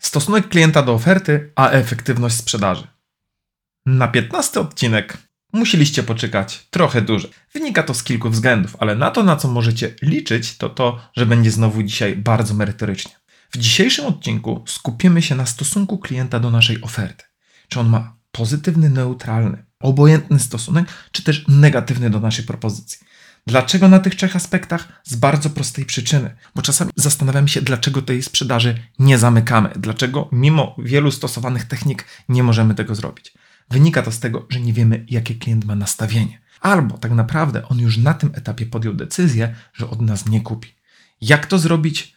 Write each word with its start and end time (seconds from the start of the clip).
Stosunek 0.00 0.48
klienta 0.48 0.82
do 0.82 0.92
oferty, 0.92 1.52
a 1.56 1.70
efektywność 1.70 2.36
sprzedaży. 2.36 2.86
Na 3.86 4.08
15 4.08 4.60
odcinek 4.60 5.18
musieliście 5.52 6.02
poczekać 6.02 6.66
trochę 6.70 7.02
dłużej. 7.02 7.30
Wynika 7.52 7.82
to 7.82 7.94
z 7.94 8.02
kilku 8.02 8.30
względów, 8.30 8.76
ale 8.78 8.94
na 8.94 9.10
to, 9.10 9.22
na 9.22 9.36
co 9.36 9.48
możecie 9.48 9.94
liczyć, 10.02 10.56
to 10.56 10.68
to, 10.68 11.00
że 11.16 11.26
będzie 11.26 11.50
znowu 11.50 11.82
dzisiaj 11.82 12.16
bardzo 12.16 12.54
merytorycznie. 12.54 13.12
W 13.50 13.58
dzisiejszym 13.58 14.06
odcinku 14.06 14.64
skupimy 14.66 15.22
się 15.22 15.34
na 15.34 15.46
stosunku 15.46 15.98
klienta 15.98 16.40
do 16.40 16.50
naszej 16.50 16.82
oferty. 16.82 17.24
Czy 17.68 17.80
on 17.80 17.88
ma 17.88 18.16
pozytywny, 18.32 18.90
neutralny, 18.90 19.64
obojętny 19.80 20.38
stosunek, 20.38 20.88
czy 21.12 21.22
też 21.22 21.44
negatywny 21.48 22.10
do 22.10 22.20
naszej 22.20 22.44
propozycji. 22.44 22.98
Dlaczego 23.46 23.88
na 23.88 23.98
tych 23.98 24.14
trzech 24.14 24.36
aspektach? 24.36 24.88
Z 25.04 25.16
bardzo 25.16 25.50
prostej 25.50 25.84
przyczyny, 25.84 26.36
bo 26.54 26.62
czasami 26.62 26.90
zastanawiam 26.96 27.48
się, 27.48 27.62
dlaczego 27.62 28.02
tej 28.02 28.22
sprzedaży 28.22 28.78
nie 28.98 29.18
zamykamy, 29.18 29.70
dlaczego 29.76 30.28
mimo 30.32 30.76
wielu 30.78 31.10
stosowanych 31.10 31.64
technik 31.64 32.04
nie 32.28 32.42
możemy 32.42 32.74
tego 32.74 32.94
zrobić. 32.94 33.34
Wynika 33.70 34.02
to 34.02 34.12
z 34.12 34.20
tego, 34.20 34.46
że 34.50 34.60
nie 34.60 34.72
wiemy, 34.72 35.06
jakie 35.08 35.34
klient 35.34 35.64
ma 35.64 35.74
nastawienie. 35.74 36.40
Albo 36.60 36.98
tak 36.98 37.12
naprawdę 37.12 37.68
on 37.68 37.78
już 37.78 37.96
na 37.96 38.14
tym 38.14 38.30
etapie 38.34 38.66
podjął 38.66 38.94
decyzję, 38.94 39.54
że 39.72 39.90
od 39.90 40.00
nas 40.00 40.26
nie 40.26 40.40
kupi. 40.40 40.74
Jak 41.20 41.46
to 41.46 41.58
zrobić? 41.58 42.14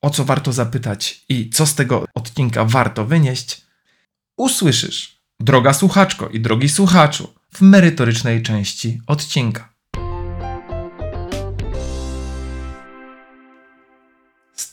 O 0.00 0.10
co 0.10 0.24
warto 0.24 0.52
zapytać 0.52 1.24
i 1.28 1.50
co 1.50 1.66
z 1.66 1.74
tego 1.74 2.04
odcinka 2.14 2.64
warto 2.64 3.04
wynieść? 3.04 3.62
Usłyszysz, 4.36 5.20
droga 5.40 5.72
słuchaczko 5.72 6.28
i 6.28 6.40
drogi 6.40 6.68
słuchaczu, 6.68 7.34
w 7.54 7.60
merytorycznej 7.60 8.42
części 8.42 9.00
odcinka. 9.06 9.73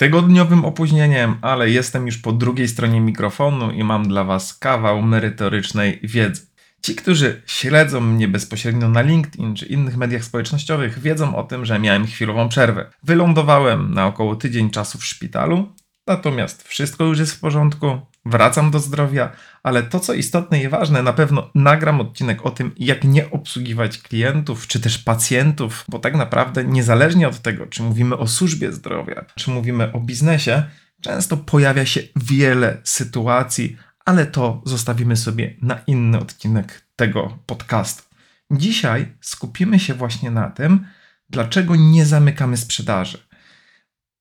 Tygodniowym 0.01 0.65
opóźnieniem, 0.65 1.37
ale 1.41 1.69
jestem 1.69 2.05
już 2.05 2.17
po 2.17 2.31
drugiej 2.31 2.67
stronie 2.67 3.01
mikrofonu 3.01 3.71
i 3.71 3.83
mam 3.83 4.07
dla 4.07 4.23
Was 4.23 4.53
kawał 4.53 5.01
merytorycznej 5.01 5.99
wiedzy. 6.03 6.41
Ci, 6.81 6.95
którzy 6.95 7.41
śledzą 7.45 8.01
mnie 8.01 8.27
bezpośrednio 8.27 8.89
na 8.89 9.01
LinkedIn 9.01 9.55
czy 9.55 9.65
innych 9.65 9.97
mediach 9.97 10.23
społecznościowych, 10.23 10.99
wiedzą 10.99 11.35
o 11.35 11.43
tym, 11.43 11.65
że 11.65 11.79
miałem 11.79 12.05
chwilową 12.05 12.49
przerwę. 12.49 12.89
Wylądowałem 13.03 13.93
na 13.93 14.07
około 14.07 14.35
tydzień 14.35 14.69
czasu 14.69 14.97
w 14.97 15.05
szpitalu, 15.05 15.75
natomiast 16.07 16.67
wszystko 16.67 17.03
już 17.03 17.19
jest 17.19 17.33
w 17.33 17.39
porządku, 17.39 17.99
wracam 18.25 18.71
do 18.71 18.79
zdrowia, 18.79 19.31
ale 19.63 19.83
to 19.83 19.99
co 19.99 20.13
istotne 20.13 20.63
i 20.63 20.69
ważne, 20.69 21.03
na 21.03 21.13
pewno 21.13 21.49
nagram 21.55 22.01
odcinek 22.01 22.45
o 22.45 22.51
tym, 22.51 22.71
jak 22.77 23.03
nie 23.03 23.31
obsługiwać 23.31 23.97
klientów 23.97 24.67
czy 24.67 24.79
też 24.79 24.97
pacjentów, 24.97 25.85
bo 25.89 25.99
tak 25.99 26.15
naprawdę 26.15 26.63
niezależnie 26.63 27.27
od 27.27 27.39
tego, 27.39 27.67
czy 27.67 27.83
mówimy 27.83 28.17
o 28.17 28.27
służbie 28.27 28.71
zdrowia, 28.71 29.25
czy 29.35 29.51
mówimy 29.51 29.93
o 29.93 29.99
biznesie, 29.99 30.63
często 31.01 31.37
pojawia 31.37 31.85
się 31.85 32.01
wiele 32.15 32.81
sytuacji, 32.83 33.77
ale 34.05 34.25
to 34.25 34.61
zostawimy 34.65 35.17
sobie 35.17 35.55
na 35.61 35.79
inny 35.87 36.19
odcinek 36.19 36.81
tego 36.95 37.37
podcastu. 37.45 38.03
Dzisiaj 38.51 39.13
skupimy 39.21 39.79
się 39.79 39.93
właśnie 39.93 40.31
na 40.31 40.49
tym, 40.49 40.85
dlaczego 41.29 41.75
nie 41.75 42.05
zamykamy 42.05 42.57
sprzedaży. 42.57 43.17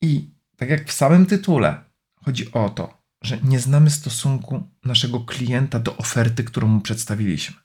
I 0.03 0.31
tak 0.57 0.71
jak 0.71 0.89
w 0.89 0.93
samym 0.93 1.27
tytule, 1.27 1.85
chodzi 2.25 2.53
o 2.53 2.69
to, 2.69 3.00
że 3.23 3.39
nie 3.43 3.61
znamy 3.61 3.91
stosunku 3.91 4.69
naszego 4.85 5.21
klienta 5.21 5.79
do 5.79 5.97
oferty, 5.97 6.45
którą 6.45 6.69
mu 6.69 6.81
przedstawiliśmy. 6.81 7.57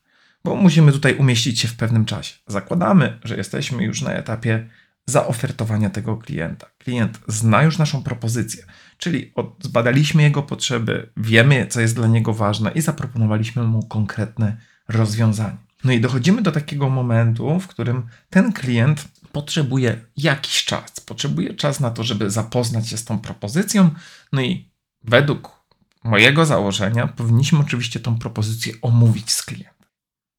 Bo 0.43 0.55
musimy 0.55 0.91
tutaj 0.91 1.15
umieścić 1.15 1.59
się 1.59 1.67
w 1.67 1.75
pewnym 1.75 2.05
czasie. 2.05 2.35
Zakładamy, 2.47 3.19
że 3.23 3.37
jesteśmy 3.37 3.83
już 3.83 4.01
na 4.01 4.13
etapie 4.13 4.69
zaofertowania 5.05 5.89
tego 5.89 6.17
klienta. 6.17 6.67
Klient 6.77 7.19
zna 7.27 7.63
już 7.63 7.77
naszą 7.77 8.03
propozycję, 8.03 8.65
czyli 8.97 9.33
zbadaliśmy 9.61 10.23
jego 10.23 10.43
potrzeby, 10.43 11.09
wiemy, 11.17 11.67
co 11.67 11.81
jest 11.81 11.95
dla 11.95 12.07
niego 12.07 12.33
ważne 12.33 12.71
i 12.71 12.81
zaproponowaliśmy 12.81 13.63
mu 13.63 13.85
konkretne 13.87 14.57
rozwiązanie. 14.87 15.57
No 15.83 15.91
i 15.91 16.01
dochodzimy 16.01 16.41
do 16.41 16.51
takiego 16.51 16.89
momentu, 16.89 17.59
w 17.59 17.67
którym 17.67 18.07
ten 18.29 18.53
klient 18.53 19.07
potrzebuje 19.31 20.01
jakiś 20.17 20.65
czas, 20.65 20.99
potrzebuje 20.99 21.53
czas 21.53 21.79
na 21.79 21.91
to, 21.91 22.03
żeby 22.03 22.29
zapoznać 22.29 22.87
się 22.87 22.97
z 22.97 23.05
tą 23.05 23.19
propozycją, 23.19 23.89
no 24.31 24.41
i 24.41 24.69
według 25.07 25.65
mojego 26.03 26.45
założenia 26.45 27.07
powinniśmy 27.07 27.59
oczywiście 27.59 27.99
tą 27.99 28.19
propozycję 28.19 28.73
omówić 28.81 29.31
z 29.31 29.43
klientem. 29.43 29.87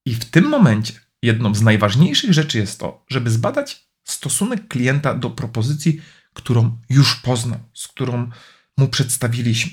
I 0.07 0.15
w 0.15 0.25
tym 0.25 0.45
momencie 0.49 0.93
jedną 1.23 1.55
z 1.55 1.63
najważniejszych 1.63 2.33
rzeczy 2.33 2.59
jest 2.59 2.81
to, 2.81 3.05
żeby 3.09 3.31
zbadać 3.31 3.87
stosunek 4.05 4.69
klienta 4.69 5.15
do 5.15 5.31
propozycji, 5.31 6.01
którą 6.35 6.79
już 6.89 7.15
poznał, 7.17 7.61
z 7.75 7.89
którą 7.89 8.31
mu 8.79 8.89
przedstawiliśmy. 8.89 9.73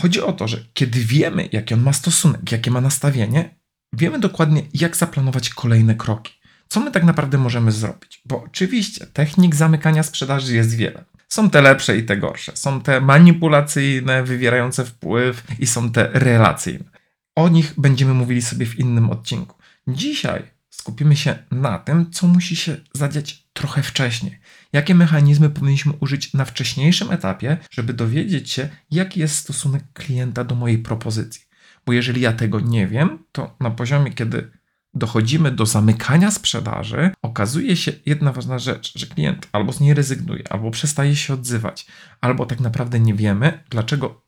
Chodzi 0.00 0.20
o 0.20 0.32
to, 0.32 0.48
że 0.48 0.64
kiedy 0.74 1.00
wiemy, 1.00 1.48
jaki 1.52 1.74
on 1.74 1.82
ma 1.82 1.92
stosunek, 1.92 2.52
jakie 2.52 2.70
ma 2.70 2.80
nastawienie, 2.80 3.54
wiemy 3.92 4.18
dokładnie, 4.18 4.62
jak 4.74 4.96
zaplanować 4.96 5.50
kolejne 5.50 5.94
kroki. 5.94 6.32
Co 6.68 6.80
my 6.80 6.90
tak 6.90 7.04
naprawdę 7.04 7.38
możemy 7.38 7.72
zrobić? 7.72 8.22
Bo 8.24 8.42
oczywiście 8.42 9.06
technik 9.06 9.54
zamykania 9.54 10.02
sprzedaży 10.02 10.54
jest 10.54 10.76
wiele. 10.76 11.04
Są 11.28 11.50
te 11.50 11.62
lepsze 11.62 11.96
i 11.96 12.02
te 12.02 12.16
gorsze. 12.16 12.52
Są 12.54 12.80
te 12.80 13.00
manipulacyjne, 13.00 14.22
wywierające 14.22 14.84
wpływ 14.84 15.42
i 15.58 15.66
są 15.66 15.92
te 15.92 16.10
relacyjne. 16.12 16.84
O 17.36 17.48
nich 17.48 17.74
będziemy 17.78 18.14
mówili 18.14 18.42
sobie 18.42 18.66
w 18.66 18.78
innym 18.78 19.10
odcinku. 19.10 19.56
Dzisiaj 19.88 20.42
skupimy 20.70 21.16
się 21.16 21.38
na 21.50 21.78
tym, 21.78 22.10
co 22.10 22.26
musi 22.26 22.56
się 22.56 22.76
zadziać 22.92 23.46
trochę 23.52 23.82
wcześniej. 23.82 24.38
Jakie 24.72 24.94
mechanizmy 24.94 25.50
powinniśmy 25.50 25.92
użyć 26.00 26.34
na 26.34 26.44
wcześniejszym 26.44 27.10
etapie, 27.10 27.56
żeby 27.70 27.92
dowiedzieć 27.92 28.50
się, 28.50 28.68
jaki 28.90 29.20
jest 29.20 29.36
stosunek 29.36 29.82
klienta 29.92 30.44
do 30.44 30.54
mojej 30.54 30.78
propozycji. 30.78 31.42
Bo 31.86 31.92
jeżeli 31.92 32.20
ja 32.20 32.32
tego 32.32 32.60
nie 32.60 32.86
wiem, 32.86 33.18
to 33.32 33.56
na 33.60 33.70
poziomie, 33.70 34.12
kiedy 34.12 34.50
dochodzimy 34.96 35.50
do 35.50 35.66
zamykania 35.66 36.30
sprzedaży, 36.30 37.10
okazuje 37.22 37.76
się 37.76 37.92
jedna 38.06 38.32
ważna 38.32 38.58
rzecz, 38.58 38.98
że 38.98 39.06
klient 39.06 39.48
albo 39.52 39.72
z 39.72 39.80
niej 39.80 39.94
rezygnuje, 39.94 40.52
albo 40.52 40.70
przestaje 40.70 41.16
się 41.16 41.34
odzywać, 41.34 41.86
albo 42.20 42.46
tak 42.46 42.60
naprawdę 42.60 43.00
nie 43.00 43.14
wiemy, 43.14 43.64
dlaczego 43.70 44.22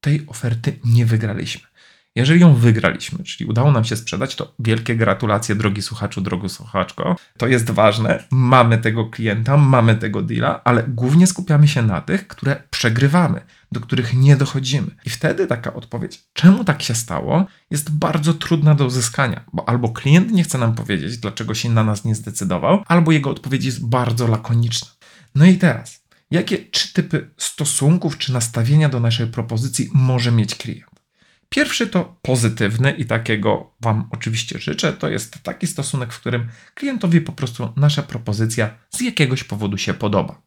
tej 0.00 0.26
oferty 0.26 0.78
nie 0.84 1.06
wygraliśmy. 1.06 1.70
Jeżeli 2.16 2.40
ją 2.40 2.54
wygraliśmy, 2.54 3.24
czyli 3.24 3.50
udało 3.50 3.72
nam 3.72 3.84
się 3.84 3.96
sprzedać, 3.96 4.36
to 4.36 4.54
wielkie 4.58 4.96
gratulacje, 4.96 5.54
drogi 5.54 5.82
słuchaczu, 5.82 6.20
drogi 6.20 6.48
słuchaczko. 6.48 7.16
To 7.38 7.46
jest 7.46 7.70
ważne. 7.70 8.24
Mamy 8.30 8.78
tego 8.78 9.06
klienta, 9.06 9.56
mamy 9.56 9.96
tego 9.96 10.22
deala, 10.22 10.64
ale 10.64 10.82
głównie 10.82 11.26
skupiamy 11.26 11.68
się 11.68 11.82
na 11.82 12.00
tych, 12.00 12.28
które 12.28 12.62
przegrywamy, 12.70 13.40
do 13.72 13.80
których 13.80 14.14
nie 14.14 14.36
dochodzimy. 14.36 14.90
I 15.04 15.10
wtedy 15.10 15.46
taka 15.46 15.74
odpowiedź, 15.74 16.24
czemu 16.32 16.64
tak 16.64 16.82
się 16.82 16.94
stało, 16.94 17.46
jest 17.70 17.90
bardzo 17.90 18.34
trudna 18.34 18.74
do 18.74 18.86
uzyskania, 18.86 19.44
bo 19.52 19.68
albo 19.68 19.88
klient 19.88 20.32
nie 20.32 20.44
chce 20.44 20.58
nam 20.58 20.74
powiedzieć, 20.74 21.18
dlaczego 21.18 21.54
się 21.54 21.70
na 21.70 21.84
nas 21.84 22.04
nie 22.04 22.14
zdecydował, 22.14 22.82
albo 22.86 23.12
jego 23.12 23.30
odpowiedź 23.30 23.64
jest 23.64 23.88
bardzo 23.88 24.26
lakoniczna. 24.26 24.88
No 25.34 25.44
i 25.44 25.56
teraz, 25.56 26.04
jakie 26.30 26.58
trzy 26.58 26.92
typy 26.92 27.30
stosunków 27.36 28.18
czy 28.18 28.32
nastawienia 28.32 28.88
do 28.88 29.00
naszej 29.00 29.26
propozycji 29.26 29.90
może 29.94 30.32
mieć 30.32 30.54
klient? 30.54 30.90
Pierwszy 31.48 31.86
to 31.86 32.16
pozytywny 32.22 32.90
i 32.90 33.04
takiego 33.04 33.74
Wam 33.80 34.08
oczywiście 34.10 34.58
życzę. 34.58 34.92
To 34.92 35.08
jest 35.08 35.42
taki 35.42 35.66
stosunek, 35.66 36.12
w 36.12 36.20
którym 36.20 36.48
klientowi 36.74 37.20
po 37.20 37.32
prostu 37.32 37.72
nasza 37.76 38.02
propozycja 38.02 38.78
z 38.90 39.00
jakiegoś 39.00 39.44
powodu 39.44 39.78
się 39.78 39.94
podoba. 39.94 40.42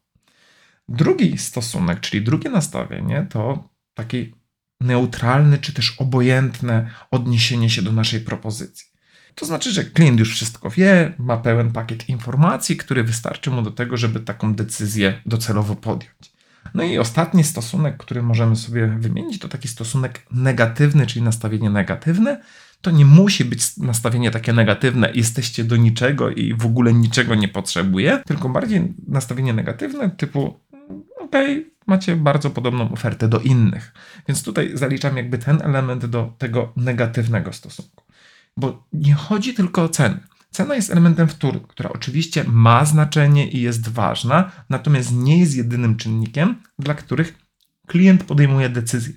Drugi 0.89 1.37
stosunek, 1.37 1.99
czyli 1.99 2.23
drugie 2.23 2.49
nastawienie, 2.49 3.27
to 3.29 3.69
taki 3.93 4.33
neutralny 4.81 5.57
czy 5.57 5.73
też 5.73 5.95
obojętne 5.97 6.89
odniesienie 7.11 7.69
się 7.69 7.81
do 7.81 7.91
naszej 7.91 8.19
propozycji. 8.19 8.87
To 9.35 9.45
znaczy, 9.45 9.71
że 9.71 9.83
klient 9.83 10.19
już 10.19 10.31
wszystko 10.31 10.69
wie, 10.69 11.13
ma 11.17 11.37
pełen 11.37 11.71
pakiet 11.71 12.09
informacji, 12.09 12.77
który 12.77 13.03
wystarczy 13.03 13.51
mu 13.51 13.61
do 13.61 13.71
tego, 13.71 13.97
żeby 13.97 14.19
taką 14.19 14.55
decyzję 14.55 15.21
docelowo 15.25 15.75
podjąć. 15.75 16.33
No 16.73 16.83
i 16.83 16.97
ostatni 16.97 17.43
stosunek, 17.43 17.97
który 17.97 18.21
możemy 18.21 18.55
sobie 18.55 18.87
wymienić, 18.87 19.39
to 19.39 19.47
taki 19.47 19.67
stosunek 19.67 20.25
negatywny, 20.31 21.07
czyli 21.07 21.25
nastawienie 21.25 21.69
negatywne. 21.69 22.41
To 22.81 22.91
nie 22.91 23.05
musi 23.05 23.45
być 23.45 23.77
nastawienie 23.77 24.31
takie 24.31 24.53
negatywne, 24.53 25.11
jesteście 25.13 25.63
do 25.63 25.75
niczego 25.75 26.29
i 26.29 26.53
w 26.53 26.65
ogóle 26.65 26.93
niczego 26.93 27.35
nie 27.35 27.47
potrzebuje, 27.47 28.23
tylko 28.25 28.49
bardziej 28.49 28.93
nastawienie 29.07 29.53
negatywne, 29.53 30.09
typu 30.09 30.59
okay, 31.39 31.71
macie 31.87 32.15
bardzo 32.15 32.49
podobną 32.49 32.91
ofertę 32.91 33.27
do 33.27 33.39
innych. 33.39 33.93
Więc 34.27 34.43
tutaj 34.43 34.71
zaliczam 34.73 35.17
jakby 35.17 35.37
ten 35.37 35.61
element 35.61 36.05
do 36.05 36.33
tego 36.37 36.73
negatywnego 36.75 37.53
stosunku. 37.53 38.03
Bo 38.57 38.87
nie 38.93 39.13
chodzi 39.13 39.53
tylko 39.53 39.83
o 39.83 39.89
cenę. 39.89 40.19
Cena 40.51 40.75
jest 40.75 40.91
elementem 40.91 41.27
wtórnym, 41.27 41.63
która 41.67 41.89
oczywiście 41.89 42.43
ma 42.47 42.85
znaczenie 42.85 43.49
i 43.49 43.61
jest 43.61 43.89
ważna, 43.89 44.51
natomiast 44.69 45.11
nie 45.15 45.39
jest 45.39 45.55
jedynym 45.55 45.95
czynnikiem, 45.95 46.55
dla 46.79 46.93
których 46.93 47.37
klient 47.87 48.23
podejmuje 48.23 48.69
decyzję. 48.69 49.13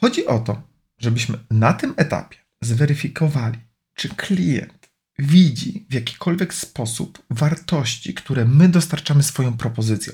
Chodzi 0.00 0.26
o 0.26 0.38
to, 0.38 0.62
żebyśmy 0.98 1.38
na 1.50 1.72
tym 1.72 1.94
etapie 1.96 2.36
zweryfikowali, 2.60 3.58
czy 3.94 4.08
klient 4.08 4.90
widzi 5.18 5.86
w 5.90 5.94
jakikolwiek 5.94 6.54
sposób 6.54 7.22
wartości, 7.30 8.14
które 8.14 8.44
my 8.44 8.68
dostarczamy 8.68 9.22
swoją 9.22 9.56
propozycją. 9.56 10.12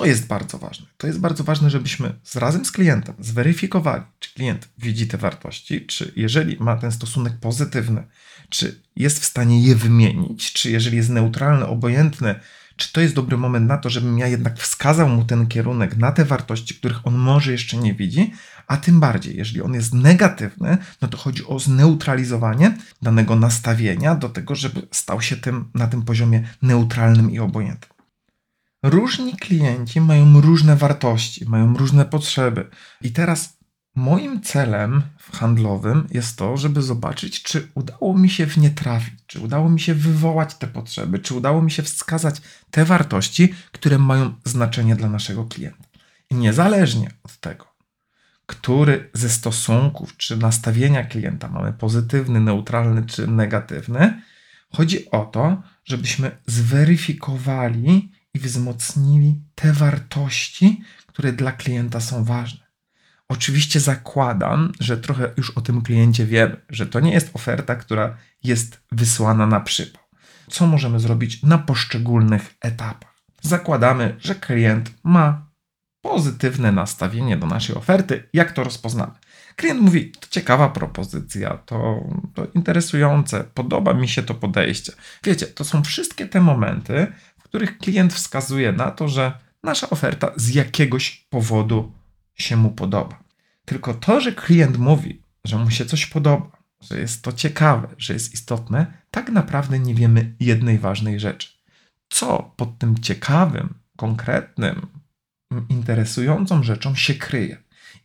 To 0.00 0.06
jest 0.06 0.26
bardzo 0.26 0.58
ważne. 0.58 0.86
To 0.96 1.06
jest 1.06 1.20
bardzo 1.20 1.44
ważne, 1.44 1.70
żebyśmy 1.70 2.14
z, 2.22 2.36
razem 2.36 2.64
z 2.64 2.72
klientem 2.72 3.14
zweryfikowali, 3.18 4.02
czy 4.18 4.34
klient 4.34 4.68
widzi 4.78 5.06
te 5.06 5.18
wartości, 5.18 5.86
czy 5.86 6.12
jeżeli 6.16 6.56
ma 6.60 6.76
ten 6.76 6.92
stosunek 6.92 7.32
pozytywny, 7.40 8.06
czy 8.48 8.80
jest 8.96 9.20
w 9.20 9.24
stanie 9.24 9.62
je 9.62 9.76
wymienić, 9.76 10.52
czy 10.52 10.70
jeżeli 10.70 10.96
jest 10.96 11.08
neutralny, 11.08 11.66
obojętny, 11.66 12.34
czy 12.76 12.92
to 12.92 13.00
jest 13.00 13.14
dobry 13.14 13.36
moment 13.36 13.68
na 13.68 13.78
to, 13.78 13.90
żebym 13.90 14.18
ja 14.18 14.26
jednak 14.26 14.58
wskazał 14.58 15.08
mu 15.08 15.24
ten 15.24 15.46
kierunek 15.46 15.96
na 15.96 16.12
te 16.12 16.24
wartości, 16.24 16.74
których 16.74 17.06
on 17.06 17.14
może 17.14 17.52
jeszcze 17.52 17.76
nie 17.76 17.94
widzi, 17.94 18.32
a 18.66 18.76
tym 18.76 19.00
bardziej, 19.00 19.36
jeżeli 19.36 19.62
on 19.62 19.74
jest 19.74 19.94
negatywny, 19.94 20.78
no 21.02 21.08
to 21.08 21.16
chodzi 21.16 21.46
o 21.46 21.58
zneutralizowanie 21.58 22.78
danego 23.02 23.36
nastawienia 23.36 24.14
do 24.14 24.28
tego, 24.28 24.54
żeby 24.54 24.88
stał 24.90 25.22
się 25.22 25.36
tym 25.36 25.70
na 25.74 25.86
tym 25.86 26.02
poziomie 26.02 26.48
neutralnym 26.62 27.30
i 27.30 27.38
obojętnym. 27.38 27.95
Różni 28.90 29.36
klienci 29.36 30.00
mają 30.00 30.40
różne 30.40 30.76
wartości, 30.76 31.44
mają 31.48 31.76
różne 31.76 32.04
potrzeby. 32.04 32.70
I 33.02 33.10
teraz 33.10 33.58
moim 33.94 34.40
celem 34.40 35.02
handlowym 35.32 36.06
jest 36.10 36.38
to, 36.38 36.56
żeby 36.56 36.82
zobaczyć, 36.82 37.42
czy 37.42 37.68
udało 37.74 38.18
mi 38.18 38.30
się 38.30 38.46
w 38.46 38.56
nie 38.56 38.70
trafić, 38.70 39.14
czy 39.26 39.40
udało 39.40 39.68
mi 39.68 39.80
się 39.80 39.94
wywołać 39.94 40.54
te 40.54 40.66
potrzeby, 40.66 41.18
czy 41.18 41.34
udało 41.34 41.62
mi 41.62 41.70
się 41.70 41.82
wskazać 41.82 42.40
te 42.70 42.84
wartości, 42.84 43.54
które 43.72 43.98
mają 43.98 44.34
znaczenie 44.44 44.96
dla 44.96 45.08
naszego 45.08 45.44
klienta. 45.44 45.84
I 46.30 46.34
niezależnie 46.34 47.10
od 47.22 47.36
tego, 47.36 47.66
który 48.46 49.10
ze 49.14 49.28
stosunków 49.28 50.16
czy 50.16 50.36
nastawienia 50.36 51.04
klienta 51.04 51.48
mamy 51.48 51.72
pozytywny, 51.72 52.40
neutralny 52.40 53.06
czy 53.06 53.26
negatywny, 53.26 54.22
chodzi 54.72 55.10
o 55.10 55.24
to, 55.24 55.62
żebyśmy 55.84 56.36
zweryfikowali, 56.46 58.15
i 58.36 58.38
wzmocnili 58.38 59.40
te 59.54 59.72
wartości, 59.72 60.82
które 61.06 61.32
dla 61.32 61.52
klienta 61.52 62.00
są 62.00 62.24
ważne. 62.24 62.66
Oczywiście 63.28 63.80
zakładam, 63.80 64.72
że 64.80 64.96
trochę 64.96 65.30
już 65.36 65.50
o 65.50 65.60
tym 65.60 65.82
kliencie 65.82 66.26
wiemy, 66.26 66.56
że 66.68 66.86
to 66.86 67.00
nie 67.00 67.12
jest 67.12 67.30
oferta, 67.32 67.76
która 67.76 68.16
jest 68.44 68.80
wysłana 68.92 69.46
na 69.46 69.60
przypał. 69.60 70.02
Co 70.50 70.66
możemy 70.66 71.00
zrobić 71.00 71.42
na 71.42 71.58
poszczególnych 71.58 72.54
etapach? 72.60 73.14
Zakładamy, 73.42 74.16
że 74.18 74.34
klient 74.34 74.90
ma 75.04 75.46
pozytywne 76.00 76.72
nastawienie 76.72 77.36
do 77.36 77.46
naszej 77.46 77.76
oferty. 77.76 78.28
Jak 78.32 78.52
to 78.52 78.64
rozpoznamy? 78.64 79.12
Klient 79.56 79.80
mówi: 79.80 80.12
To 80.20 80.26
ciekawa 80.30 80.68
propozycja, 80.68 81.58
to, 81.66 82.04
to 82.34 82.46
interesujące, 82.54 83.44
podoba 83.54 83.94
mi 83.94 84.08
się 84.08 84.22
to 84.22 84.34
podejście. 84.34 84.92
Wiecie, 85.24 85.46
to 85.46 85.64
są 85.64 85.84
wszystkie 85.84 86.26
te 86.26 86.40
momenty, 86.40 87.06
których 87.48 87.78
klient 87.78 88.12
wskazuje 88.12 88.72
na 88.72 88.90
to, 88.90 89.08
że 89.08 89.32
nasza 89.62 89.90
oferta 89.90 90.32
z 90.36 90.54
jakiegoś 90.54 91.26
powodu 91.30 91.92
się 92.34 92.56
mu 92.56 92.70
podoba. 92.70 93.22
Tylko 93.64 93.94
to, 93.94 94.20
że 94.20 94.32
klient 94.32 94.78
mówi, 94.78 95.22
że 95.44 95.58
mu 95.58 95.70
się 95.70 95.86
coś 95.86 96.06
podoba, 96.06 96.50
że 96.90 97.00
jest 97.00 97.22
to 97.22 97.32
ciekawe, 97.32 97.88
że 97.98 98.12
jest 98.12 98.34
istotne, 98.34 98.86
tak 99.10 99.30
naprawdę 99.30 99.78
nie 99.78 99.94
wiemy 99.94 100.34
jednej 100.40 100.78
ważnej 100.78 101.20
rzeczy. 101.20 101.48
Co 102.08 102.54
pod 102.56 102.78
tym 102.78 102.98
ciekawym, 102.98 103.74
konkretnym, 103.96 104.86
interesującą 105.68 106.62
rzeczą 106.62 106.94
się 106.94 107.14
kryje? 107.14 107.56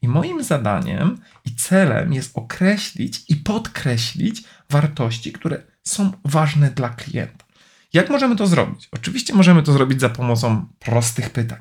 I 0.01 0.07
moim 0.07 0.43
zadaniem 0.43 1.17
i 1.45 1.55
celem 1.55 2.13
jest 2.13 2.37
określić 2.37 3.23
i 3.29 3.35
podkreślić 3.35 4.43
wartości, 4.69 5.31
które 5.31 5.63
są 5.83 6.11
ważne 6.25 6.71
dla 6.71 6.89
klienta. 6.89 7.45
Jak 7.93 8.09
możemy 8.09 8.35
to 8.35 8.47
zrobić? 8.47 8.89
Oczywiście 8.91 9.33
możemy 9.33 9.63
to 9.63 9.73
zrobić 9.73 10.01
za 10.01 10.09
pomocą 10.09 10.65
prostych 10.79 11.29
pytań. 11.29 11.59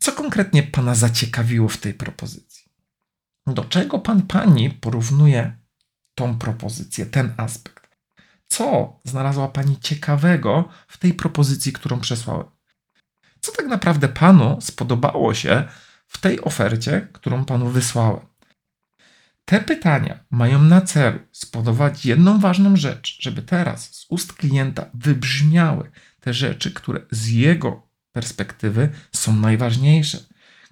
Co 0.00 0.12
konkretnie 0.12 0.62
Pana 0.62 0.94
zaciekawiło 0.94 1.68
w 1.68 1.76
tej 1.76 1.94
propozycji? 1.94 2.64
Do 3.46 3.64
czego 3.64 3.98
Pan 3.98 4.22
Pani 4.22 4.70
porównuje 4.70 5.58
tą 6.14 6.38
propozycję, 6.38 7.06
ten 7.06 7.34
aspekt? 7.36 7.96
Co 8.48 9.00
znalazła 9.04 9.48
Pani 9.48 9.80
ciekawego 9.80 10.68
w 10.88 10.98
tej 10.98 11.14
propozycji, 11.14 11.72
którą 11.72 12.00
przesłałem? 12.00 12.46
Co 13.40 13.52
tak 13.52 13.66
naprawdę 13.66 14.08
Panu 14.08 14.60
spodobało 14.60 15.34
się 15.34 15.68
w 16.06 16.18
tej 16.18 16.40
ofercie, 16.40 17.08
którą 17.12 17.44
Panu 17.44 17.68
wysłałem? 17.68 18.26
Te 19.46 19.60
pytania 19.60 20.24
mają 20.30 20.62
na 20.62 20.80
celu 20.80 21.18
spowodować 21.32 22.06
jedną 22.06 22.38
ważną 22.38 22.76
rzecz, 22.76 23.18
żeby 23.20 23.42
teraz 23.42 23.94
z 23.94 24.06
ust 24.08 24.32
klienta 24.32 24.86
wybrzmiały 24.94 25.90
te 26.20 26.34
rzeczy, 26.34 26.72
które 26.72 27.00
z 27.10 27.28
jego 27.28 27.88
perspektywy 28.12 28.88
są 29.12 29.36
najważniejsze, 29.36 30.18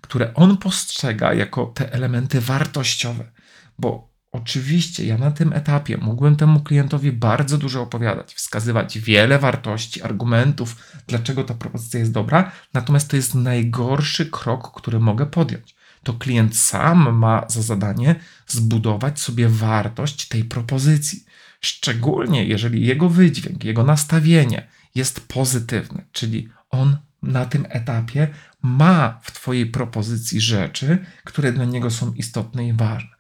które 0.01 0.35
on 0.35 0.57
postrzega 0.57 1.35
jako 1.35 1.67
te 1.67 1.93
elementy 1.93 2.41
wartościowe. 2.41 3.33
Bo 3.79 4.15
oczywiście 4.33 5.07
ja 5.07 5.19
na 5.19 5.31
tym 5.31 5.53
etapie 5.53 5.97
mogłem 5.97 6.37
temu 6.37 6.61
klientowi 6.61 7.13
bardzo 7.13 7.59
dużo 7.59 7.83
opowiadać, 7.83 8.35
wskazywać 8.35 8.99
wiele 8.99 9.39
wartości, 9.39 10.03
argumentów, 10.03 10.77
dlaczego 11.07 11.45
ta 11.45 11.55
propozycja 11.55 12.01
jest 12.01 12.13
dobra, 12.13 12.53
natomiast 12.73 13.11
to 13.11 13.17
jest 13.17 13.35
najgorszy 13.35 14.27
krok, 14.27 14.81
który 14.81 15.01
mogę 15.01 15.27
podjąć 15.27 15.84
to 16.05 16.13
klient 16.13 16.57
sam 16.57 17.19
ma 17.19 17.45
za 17.49 17.63
zadanie 17.63 18.15
zbudować 18.47 19.21
sobie 19.21 19.49
wartość 19.49 20.29
tej 20.29 20.45
propozycji. 20.45 21.25
Szczególnie 21.61 22.45
jeżeli 22.45 22.87
jego 22.87 23.09
wydźwięk, 23.09 23.65
jego 23.65 23.85
nastawienie 23.85 24.69
jest 24.95 25.21
pozytywny, 25.29 26.05
czyli 26.13 26.49
on 26.71 26.97
na 27.23 27.45
tym 27.47 27.67
etapie 27.69 28.29
ma 28.63 29.21
w 29.23 29.33
Twojej 29.33 29.67
propozycji 29.67 30.41
rzeczy, 30.41 30.99
które 31.25 31.53
dla 31.53 31.65
niego 31.65 31.91
są 31.91 32.13
istotne 32.13 32.69
i 32.69 32.73
ważne. 32.73 33.11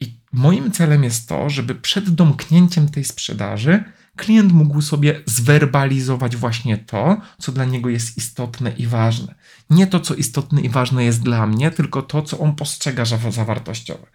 I 0.00 0.20
moim 0.32 0.70
celem 0.72 1.04
jest 1.04 1.28
to, 1.28 1.50
żeby 1.50 1.74
przed 1.74 2.10
domknięciem 2.10 2.88
tej 2.88 3.04
sprzedaży 3.04 3.84
klient 4.18 4.52
mógł 4.52 4.80
sobie 4.82 5.22
zwerbalizować 5.26 6.36
właśnie 6.36 6.78
to, 6.78 7.20
co 7.38 7.52
dla 7.52 7.64
niego 7.64 7.88
jest 7.88 8.16
istotne 8.16 8.70
i 8.70 8.86
ważne. 8.86 9.34
Nie 9.70 9.86
to, 9.86 10.00
co 10.00 10.14
istotne 10.14 10.60
i 10.60 10.68
ważne 10.68 11.04
jest 11.04 11.22
dla 11.22 11.46
mnie, 11.46 11.70
tylko 11.70 12.02
to, 12.02 12.22
co 12.22 12.38
on 12.38 12.54
postrzega 12.54 13.04
za 13.04 13.44
wartościowe. 13.44 14.06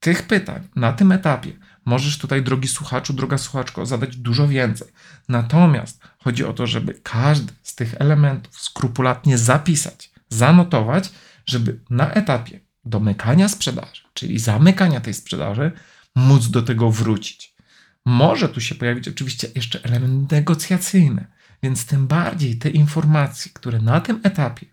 Tych 0.00 0.22
pytań 0.22 0.68
na 0.76 0.92
tym 0.92 1.12
etapie 1.12 1.52
możesz 1.84 2.18
tutaj, 2.18 2.42
drogi 2.42 2.68
słuchaczu, 2.68 3.12
droga 3.12 3.38
słuchaczko, 3.38 3.86
zadać 3.86 4.16
dużo 4.16 4.48
więcej. 4.48 4.88
Natomiast 5.28 6.00
chodzi 6.18 6.44
o 6.44 6.52
to, 6.52 6.66
żeby 6.66 7.00
każdy 7.02 7.52
z 7.62 7.74
tych 7.74 7.94
elementów 7.98 8.60
skrupulatnie 8.60 9.38
zapisać, 9.38 10.10
zanotować, 10.28 11.12
żeby 11.46 11.80
na 11.90 12.12
etapie 12.12 12.60
domykania 12.84 13.48
sprzedaży, 13.48 14.02
czyli 14.14 14.38
zamykania 14.38 15.00
tej 15.00 15.14
sprzedaży, 15.14 15.72
móc 16.14 16.48
do 16.48 16.62
tego 16.62 16.90
wrócić. 16.90 17.51
Może 18.06 18.48
tu 18.48 18.60
się 18.60 18.74
pojawić 18.74 19.08
oczywiście 19.08 19.48
jeszcze 19.54 19.84
element 19.84 20.30
negocjacyjny, 20.30 21.26
więc 21.62 21.86
tym 21.86 22.06
bardziej 22.06 22.56
te 22.56 22.70
informacje, 22.70 23.52
które 23.54 23.80
na 23.80 24.00
tym 24.00 24.20
etapie 24.22 24.66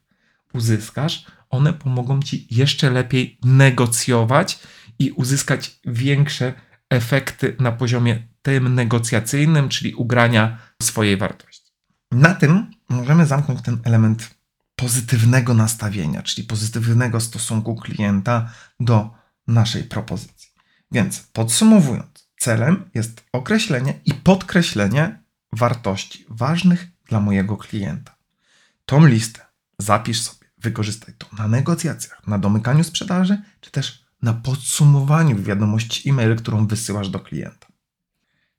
uzyskasz, 0.53 1.25
one 1.49 1.73
pomogą 1.73 2.21
ci 2.21 2.47
jeszcze 2.51 2.89
lepiej 2.89 3.37
negocjować 3.43 4.59
i 4.99 5.11
uzyskać 5.11 5.79
większe 5.85 6.53
efekty 6.89 7.55
na 7.59 7.71
poziomie 7.71 8.27
tym 8.41 8.75
negocjacyjnym, 8.75 9.69
czyli 9.69 9.95
ugrania 9.95 10.57
swojej 10.81 11.17
wartości. 11.17 11.71
Na 12.11 12.35
tym 12.35 12.71
możemy 12.89 13.25
zamknąć 13.25 13.61
ten 13.61 13.79
element 13.83 14.35
pozytywnego 14.75 15.53
nastawienia, 15.53 16.23
czyli 16.23 16.47
pozytywnego 16.47 17.19
stosunku 17.19 17.75
klienta 17.75 18.53
do 18.79 19.09
naszej 19.47 19.83
propozycji. 19.83 20.49
Więc 20.91 21.19
podsumowując, 21.33 22.18
Celem 22.39 22.89
jest 22.93 23.25
określenie 23.33 23.99
i 24.05 24.13
podkreślenie 24.13 25.23
wartości 25.53 26.25
ważnych 26.29 26.87
dla 27.07 27.19
mojego 27.19 27.57
klienta. 27.57 28.15
Tą 28.85 29.05
listę 29.05 29.45
zapisz 29.79 30.21
sobie, 30.21 30.47
wykorzystaj 30.57 31.13
to 31.17 31.27
na 31.37 31.47
negocjacjach, 31.47 32.27
na 32.27 32.37
domykaniu 32.37 32.83
sprzedaży, 32.83 33.41
czy 33.59 33.71
też 33.71 34.05
na 34.21 34.33
podsumowaniu 34.33 35.43
wiadomości 35.43 36.09
e-mail, 36.09 36.35
którą 36.35 36.67
wysyłasz 36.67 37.09
do 37.09 37.19
klienta. 37.19 37.67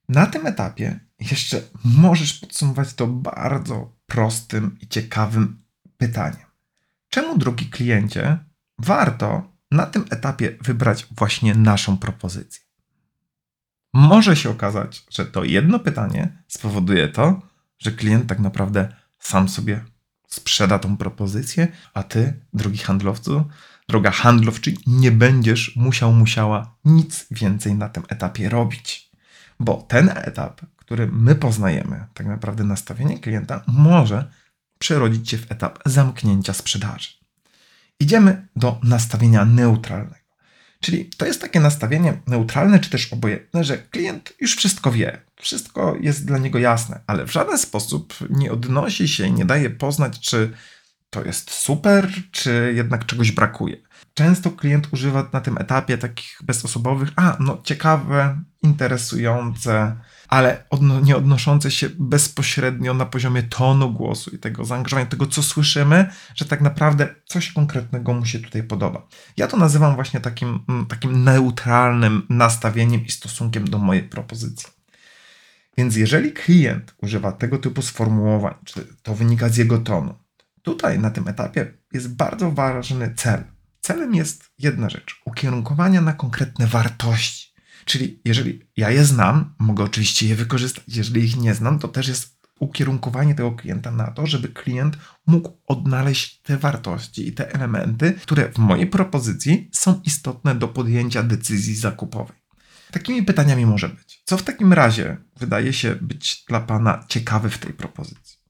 Na 0.09 0.27
tym 0.27 0.47
etapie 0.47 1.01
jeszcze 1.21 1.63
możesz 1.85 2.33
podsumować 2.33 2.95
to 2.95 3.07
bardzo 3.07 3.97
prostym 4.07 4.77
i 4.81 4.89
ciekawym 4.89 5.63
pytaniem. 5.97 6.47
Czemu, 7.09 7.39
drogi 7.39 7.67
kliencie, 7.67 8.39
warto 8.79 9.53
na 9.71 9.87
tym 9.87 10.05
etapie 10.11 10.57
wybrać 10.61 11.07
właśnie 11.11 11.55
naszą 11.55 11.99
propozycję? 11.99 12.70
Może 13.93 14.37
się 14.37 14.51
okazać, 14.51 15.05
że 15.11 15.27
to 15.27 15.45
jedno 15.45 15.79
pytanie 15.79 16.43
spowoduje 16.49 17.09
to, 17.09 17.43
że 17.79 17.93
klient 17.93 18.27
tak 18.27 18.39
naprawdę 18.39 18.89
sam 19.19 19.49
sobie 19.49 19.85
sprzeda 20.29 20.79
tą 20.79 20.97
propozycję, 20.97 21.69
a 21.95 22.03
ty, 22.03 22.41
drogi 22.53 22.79
handlowcu, 22.79 23.45
droga 23.89 24.11
handlowczy, 24.11 24.75
nie 24.87 25.13
będziesz 25.13 25.77
musiał, 25.77 26.13
musiała 26.13 26.75
nic 26.85 27.27
więcej 27.31 27.75
na 27.75 27.89
tym 27.89 28.03
etapie 28.09 28.49
robić. 28.49 29.11
Bo 29.61 29.75
ten 29.89 30.09
etap, 30.15 30.61
który 30.77 31.07
my 31.07 31.35
poznajemy, 31.35 32.07
tak 32.15 32.27
naprawdę 32.27 32.65
nastawienie 32.65 33.19
klienta, 33.19 33.63
może 33.67 34.31
przerodzić 34.79 35.31
się 35.31 35.39
w 35.39 35.53
etap 35.53 35.79
zamknięcia 35.87 36.53
sprzedaży. 36.53 37.09
Idziemy 38.01 38.49
do 38.57 38.81
nastawienia 38.83 39.45
neutralnego. 39.45 40.20
Czyli 40.81 41.05
to 41.05 41.27
jest 41.27 41.41
takie 41.41 41.61
nastawienie 41.61 42.21
neutralne, 42.27 42.79
czy 42.79 42.91
też 42.91 43.13
obojętne, 43.13 43.65
że 43.65 43.79
klient 43.79 44.33
już 44.41 44.57
wszystko 44.57 44.93
wie, 44.93 45.21
wszystko 45.41 45.97
jest 46.01 46.25
dla 46.25 46.39
niego 46.39 46.59
jasne, 46.59 47.01
ale 47.07 47.27
w 47.27 47.33
żaden 47.33 47.59
sposób 47.59 48.15
nie 48.31 48.53
odnosi 48.53 49.09
się 49.09 49.27
i 49.27 49.33
nie 49.33 49.45
daje 49.45 49.71
poznać, 49.71 50.21
czy 50.21 50.53
to 51.11 51.25
jest 51.25 51.51
super, 51.51 52.13
czy 52.31 52.73
jednak 52.77 53.07
czegoś 53.07 53.33
brakuje. 53.33 53.77
Często 54.15 54.51
klient 54.51 54.89
używa 54.93 55.29
na 55.33 55.41
tym 55.41 55.59
etapie 55.59 55.99
takich 55.99 56.39
bezosobowych, 56.43 57.09
a 57.17 57.37
no 57.41 57.61
ciekawe, 57.65 58.43
interesujące, 58.63 59.97
ale 60.31 60.65
odno 60.71 61.01
nie 61.01 61.17
odnoszące 61.17 61.71
się 61.71 61.91
bezpośrednio 61.99 62.95
na 62.95 63.07
poziomie 63.07 63.43
tonu 63.43 63.93
głosu 63.93 64.31
i 64.31 64.39
tego 64.39 64.65
zaangażowania, 64.65 65.07
tego 65.07 65.27
co 65.27 65.43
słyszymy, 65.43 66.11
że 66.35 66.45
tak 66.45 66.61
naprawdę 66.61 67.15
coś 67.27 67.53
konkretnego 67.53 68.13
mu 68.13 68.27
się 68.27 68.39
tutaj 68.39 68.63
podoba. 68.63 69.09
Ja 69.37 69.47
to 69.47 69.57
nazywam 69.57 69.95
właśnie 69.95 70.21
takim, 70.21 70.65
mm, 70.69 70.87
takim 70.87 71.25
neutralnym 71.25 72.27
nastawieniem 72.29 73.07
i 73.07 73.11
stosunkiem 73.11 73.71
do 73.71 73.79
mojej 73.79 74.03
propozycji. 74.03 74.69
Więc 75.79 75.97
jeżeli 75.97 76.33
klient 76.33 76.95
używa 77.03 77.33
tego 77.33 77.59
typu 77.59 77.83
sformułowań, 77.83 78.55
czy 78.65 78.87
to 79.03 79.15
wynika 79.15 79.49
z 79.49 79.57
jego 79.57 79.79
tonu, 79.79 80.15
tutaj 80.63 80.99
na 80.99 81.11
tym 81.11 81.29
etapie 81.29 81.73
jest 81.93 82.17
bardzo 82.17 82.51
ważny 82.51 83.15
cel. 83.17 83.45
Celem 83.81 84.15
jest 84.15 84.45
jedna 84.59 84.91
rzecz: 84.91 85.21
ukierunkowania 85.25 86.01
na 86.01 86.13
konkretne 86.13 86.67
wartości. 86.67 87.50
Czyli 87.85 88.21
jeżeli 88.25 88.69
ja 88.77 88.91
je 88.91 89.05
znam, 89.05 89.55
mogę 89.59 89.85
oczywiście 89.85 90.29
je 90.29 90.35
wykorzystać. 90.35 90.85
Jeżeli 90.89 91.25
ich 91.25 91.37
nie 91.37 91.55
znam, 91.55 91.79
to 91.79 91.89
też 91.89 92.09
jest 92.09 92.41
ukierunkowanie 92.61 93.35
tego 93.35 93.53
klienta 93.53 93.91
na 93.91 94.11
to, 94.11 94.27
żeby 94.27 94.49
klient 94.49 94.97
mógł 95.27 95.61
odnaleźć 95.67 96.43
te 96.43 96.57
wartości 96.57 97.29
i 97.29 97.33
te 97.33 97.55
elementy, 97.55 98.13
które 98.13 98.53
w 98.53 98.59
mojej 98.59 98.87
propozycji 98.87 99.71
są 99.73 100.01
istotne 100.05 100.55
do 100.55 100.69
podjęcia 100.69 101.23
decyzji 101.23 101.75
zakupowej. 101.75 102.37
Takimi 102.91 103.23
pytaniami 103.23 103.67
może 103.67 103.89
być: 103.89 104.23
co 104.25 104.37
w 104.37 104.43
takim 104.43 104.73
razie 104.73 105.17
wydaje 105.37 105.73
się 105.73 105.95
być 105.95 106.45
dla 106.49 106.61
Pana 106.61 107.05
ciekawe 107.09 107.51
w 107.51 107.59
tej 107.59 107.73
propozycji? 107.73 108.41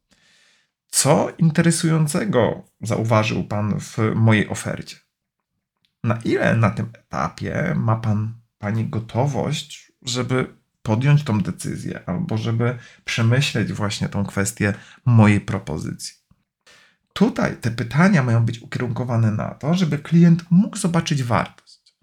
Co 0.91 1.29
interesującego 1.39 2.65
zauważył 2.81 3.45
Pan 3.45 3.81
w 3.81 3.99
mojej 4.15 4.49
ofercie? 4.49 4.97
Na 6.05 6.19
ile 6.25 6.57
na 6.57 6.71
tym 6.71 6.91
etapie 6.93 7.75
ma 7.77 7.97
Pan, 7.97 8.40
Pani 8.61 8.89
gotowość, 8.89 9.93
żeby 10.03 10.55
podjąć 10.83 11.25
tą 11.25 11.41
decyzję, 11.41 12.01
albo 12.07 12.39
żeby 12.39 12.79
przemyśleć 13.05 13.73
właśnie 13.73 14.09
tą 14.09 14.25
kwestię 14.25 14.75
mojej 15.05 15.41
propozycji? 15.41 16.15
Tutaj 17.13 17.57
te 17.57 17.71
pytania 17.71 18.23
mają 18.23 18.45
być 18.45 18.59
ukierunkowane 18.59 19.31
na 19.31 19.49
to, 19.49 19.75
żeby 19.75 19.99
klient 19.99 20.45
mógł 20.51 20.77
zobaczyć 20.77 21.23
wartość, 21.23 21.95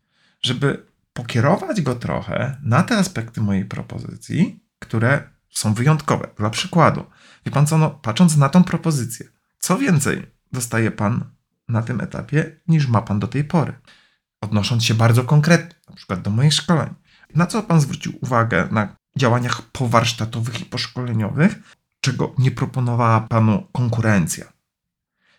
żeby 0.41 0.85
pokierować 1.13 1.81
go 1.81 1.95
trochę 1.95 2.57
na 2.63 2.83
te 2.83 2.97
aspekty 2.97 3.41
mojej 3.41 3.65
propozycji, 3.65 4.63
które 4.79 5.29
są 5.49 5.73
wyjątkowe. 5.73 6.27
Dla 6.37 6.49
przykładu, 6.49 7.05
wie 7.45 7.51
pan 7.51 7.67
co, 7.67 7.77
no, 7.77 7.89
patrząc 7.89 8.37
na 8.37 8.49
tą 8.49 8.63
propozycję, 8.63 9.25
co 9.59 9.77
więcej 9.77 10.31
dostaje 10.51 10.91
pan 10.91 11.25
na 11.67 11.81
tym 11.81 12.01
etapie 12.01 12.59
niż 12.67 12.87
ma 12.87 13.01
pan 13.01 13.19
do 13.19 13.27
tej 13.27 13.43
pory? 13.43 13.73
Odnosząc 14.41 14.83
się 14.83 14.93
bardzo 14.93 15.23
konkretnie, 15.23 15.75
na 15.89 15.95
przykład 15.95 16.21
do 16.21 16.31
moich 16.31 16.53
szkoleń. 16.53 16.89
Na 17.35 17.45
co 17.45 17.63
pan 17.63 17.81
zwrócił 17.81 18.13
uwagę 18.21 18.67
na 18.71 18.95
działaniach 19.17 19.61
powarsztatowych 19.61 20.61
i 20.61 20.65
poszkoleniowych, 20.65 21.75
czego 22.01 22.35
nie 22.37 22.51
proponowała 22.51 23.21
panu 23.21 23.67
konkurencja? 23.71 24.53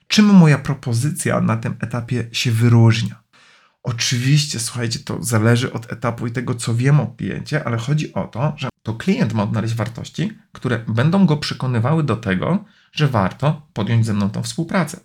Czym 0.06 0.26
moja 0.26 0.58
propozycja 0.58 1.40
na 1.40 1.56
tym 1.56 1.76
etapie 1.80 2.28
się 2.32 2.50
wyróżnia? 2.50 3.22
Oczywiście, 3.82 4.60
słuchajcie, 4.60 4.98
to 4.98 5.22
zależy 5.22 5.72
od 5.72 5.92
etapu 5.92 6.26
i 6.26 6.30
tego, 6.30 6.54
co 6.54 6.74
wiem 6.74 7.00
o 7.00 7.06
kliencie, 7.06 7.64
ale 7.64 7.78
chodzi 7.78 8.14
o 8.14 8.24
to, 8.24 8.52
że 8.56 8.68
to 8.82 8.94
klient 8.94 9.34
ma 9.34 9.42
odnaleźć 9.42 9.74
wartości, 9.74 10.38
które 10.52 10.78
będą 10.78 11.26
go 11.26 11.36
przekonywały 11.36 12.02
do 12.02 12.16
tego, 12.16 12.64
że 12.92 13.08
warto 13.08 13.68
podjąć 13.72 14.06
ze 14.06 14.14
mną 14.14 14.30
tą 14.30 14.42
współpracę, 14.42 15.00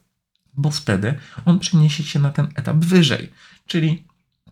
bo 0.53 0.71
wtedy 0.71 1.15
on 1.45 1.59
przeniesie 1.59 2.03
się 2.03 2.19
na 2.19 2.29
ten 2.29 2.47
etap 2.55 2.77
wyżej, 2.77 3.33
czyli 3.67 4.07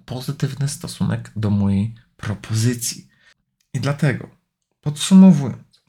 pozytywny 0.06 0.68
stosunek 0.68 1.32
do 1.36 1.50
mojej 1.50 1.96
propozycji. 2.18 3.08
I 3.74 3.80
dlatego, 3.80 4.30
podsumowując, 4.82 5.84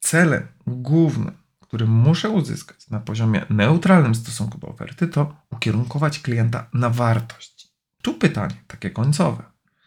celem 0.00 0.48
głównym, 0.66 1.36
który 1.60 1.86
muszę 1.86 2.30
uzyskać 2.30 2.90
na 2.90 3.00
poziomie 3.00 3.46
neutralnym 3.50 4.14
w 4.14 4.16
stosunku 4.16 4.58
do 4.58 4.68
oferty, 4.68 5.08
to 5.08 5.36
ukierunkować 5.50 6.18
klienta 6.18 6.70
na 6.72 6.90
wartość. 6.90 7.68
Tu 8.02 8.14
pytanie, 8.14 8.54
takie 8.66 8.90
końcowe, 8.90 9.42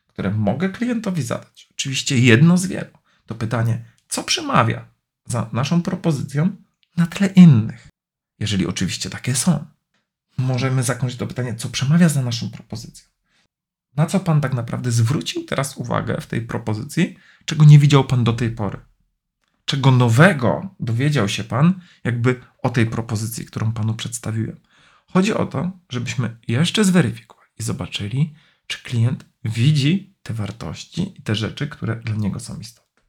które 0.07 0.31
mogę 0.31 0.69
klientowi 0.69 1.23
zadać. 1.23 1.67
Oczywiście 1.71 2.19
jedno 2.19 2.57
z 2.57 2.65
wielu. 2.65 2.91
To 3.25 3.35
pytanie, 3.35 3.85
co 4.07 4.23
przemawia 4.23 4.85
za 5.25 5.49
naszą 5.53 5.81
propozycją 5.81 6.55
na 6.97 7.07
tle 7.07 7.27
innych, 7.27 7.87
jeżeli 8.39 8.67
oczywiście 8.67 9.09
takie 9.09 9.35
są. 9.35 9.65
Możemy 10.39 10.83
zakończyć 10.83 11.19
to 11.19 11.27
pytanie, 11.27 11.55
co 11.55 11.69
przemawia 11.69 12.09
za 12.09 12.21
naszą 12.21 12.49
propozycją. 12.49 13.07
Na 13.95 14.05
co 14.05 14.19
Pan 14.19 14.41
tak 14.41 14.53
naprawdę 14.53 14.91
zwrócił 14.91 15.45
teraz 15.45 15.77
uwagę 15.77 16.21
w 16.21 16.27
tej 16.27 16.41
propozycji, 16.41 17.17
czego 17.45 17.65
nie 17.65 17.79
widział 17.79 18.03
Pan 18.03 18.23
do 18.23 18.33
tej 18.33 18.51
pory? 18.51 18.77
Czego 19.65 19.91
nowego 19.91 20.75
dowiedział 20.79 21.29
się 21.29 21.43
Pan, 21.43 21.81
jakby 22.03 22.41
o 22.63 22.69
tej 22.69 22.85
propozycji, 22.85 23.45
którą 23.45 23.71
Panu 23.73 23.93
przedstawiłem? 23.93 24.59
Chodzi 25.07 25.33
o 25.33 25.45
to, 25.45 25.71
żebyśmy 25.89 26.37
jeszcze 26.47 26.83
zweryfikowali 26.83 27.49
i 27.59 27.63
zobaczyli, 27.63 28.33
czy 28.67 28.83
klient 28.83 29.25
widzi 29.43 30.15
te 30.23 30.33
wartości 30.33 31.19
i 31.19 31.21
te 31.21 31.35
rzeczy, 31.35 31.67
które 31.67 31.95
dla 31.95 32.15
niego 32.15 32.39
są 32.39 32.59
istotne. 32.59 33.03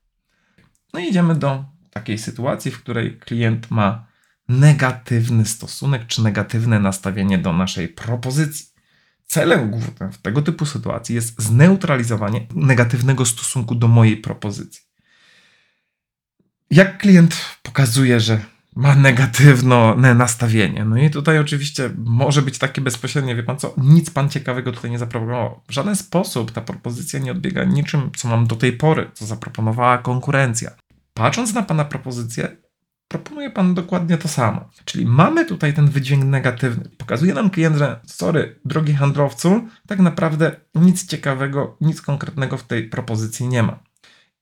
No 0.93 1.01
i 1.01 1.09
idziemy 1.09 1.35
do 1.35 1.65
takiej 1.91 2.19
sytuacji, 2.19 2.71
w 2.71 2.83
której 2.83 3.19
klient 3.19 3.71
ma 3.71 4.10
negatywny 4.51 5.47
stosunek 5.47 6.07
czy 6.07 6.23
negatywne 6.23 6.81
nastawienie 6.81 7.39
do 7.39 7.53
naszej 7.53 7.89
propozycji. 7.89 8.67
Celem 9.27 9.71
głównym 9.71 10.13
w 10.13 10.19
tego 10.19 10.43
typu 10.43 10.67
sytuacji 10.67 11.15
jest 11.15 11.43
zneutralizowanie 11.43 12.47
negatywnego 12.55 13.27
stosunku 13.27 13.75
do 13.75 13.89
mojej 13.89 14.17
propozycji. 14.17 14.83
Jak 16.71 16.99
klient 16.99 17.37
pokazuje, 17.63 18.21
że 18.21 18.41
ma 18.77 18.95
negatywne 18.95 20.15
nastawienie. 20.15 20.85
No 20.85 20.99
i 20.99 21.11
tutaj 21.11 21.39
oczywiście 21.39 21.91
może 21.97 22.43
być 22.43 22.59
takie 22.59 22.81
bezpośrednie, 22.81 23.37
wie 23.37 23.43
pan 23.43 23.59
co, 23.59 23.75
nic 23.77 24.11
pan 24.11 24.29
ciekawego 24.29 24.73
tutaj 24.73 24.91
nie 24.91 24.99
zaproponował. 24.99 25.61
W 25.69 25.73
żaden 25.73 25.97
sposób 25.97 26.53
ta 26.53 26.61
propozycja 26.61 27.21
nie 27.21 27.33
odbiega 27.33 27.65
niczym, 27.65 28.11
co 28.17 28.29
mam 28.29 28.47
do 28.47 28.57
tej 28.57 28.73
pory, 28.73 29.11
co 29.15 29.27
zaproponowała 29.27 29.99
konkurencja. 29.99 30.71
Patrząc 31.15 31.55
na 31.55 31.63
pana 31.63 31.85
propozycję, 31.85 32.57
proponuje 33.11 33.51
pan 33.51 33.75
dokładnie 33.75 34.19
to 34.19 34.29
samo. 34.29 34.71
Czyli 34.85 35.07
mamy 35.07 35.47
tutaj 35.47 35.75
ten 35.75 35.91
wydźwięk 35.91 36.25
negatywny. 36.25 36.89
Pokazuje 36.99 37.35
nam 37.35 37.51
klient, 37.51 37.77
że 37.77 38.01
sorry, 38.07 38.61
drogi 38.65 38.95
handlowcu, 38.95 39.69
tak 39.87 39.99
naprawdę 39.99 40.57
nic 40.75 41.07
ciekawego, 41.07 41.77
nic 41.81 42.03
konkretnego 42.03 42.57
w 42.57 42.67
tej 42.67 42.89
propozycji 42.89 43.49
nie 43.49 43.63
ma. 43.63 43.83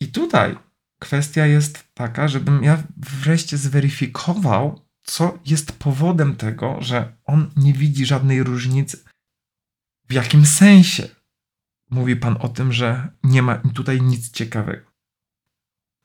I 0.00 0.08
tutaj 0.08 0.56
kwestia 0.98 1.46
jest 1.46 1.84
taka, 1.94 2.28
żebym 2.28 2.64
ja 2.64 2.82
wreszcie 2.96 3.56
zweryfikował, 3.56 4.80
co 5.02 5.38
jest 5.46 5.72
powodem 5.72 6.36
tego, 6.36 6.76
że 6.80 7.12
on 7.24 7.50
nie 7.56 7.72
widzi 7.72 8.06
żadnej 8.06 8.42
różnicy. 8.42 9.04
W 10.08 10.12
jakim 10.12 10.46
sensie 10.46 11.08
mówi 11.90 12.16
Pan 12.16 12.36
o 12.40 12.48
tym, 12.48 12.72
że 12.72 13.08
nie 13.24 13.42
ma 13.42 13.56
tutaj 13.74 14.02
nic 14.02 14.30
ciekawego. 14.30 14.87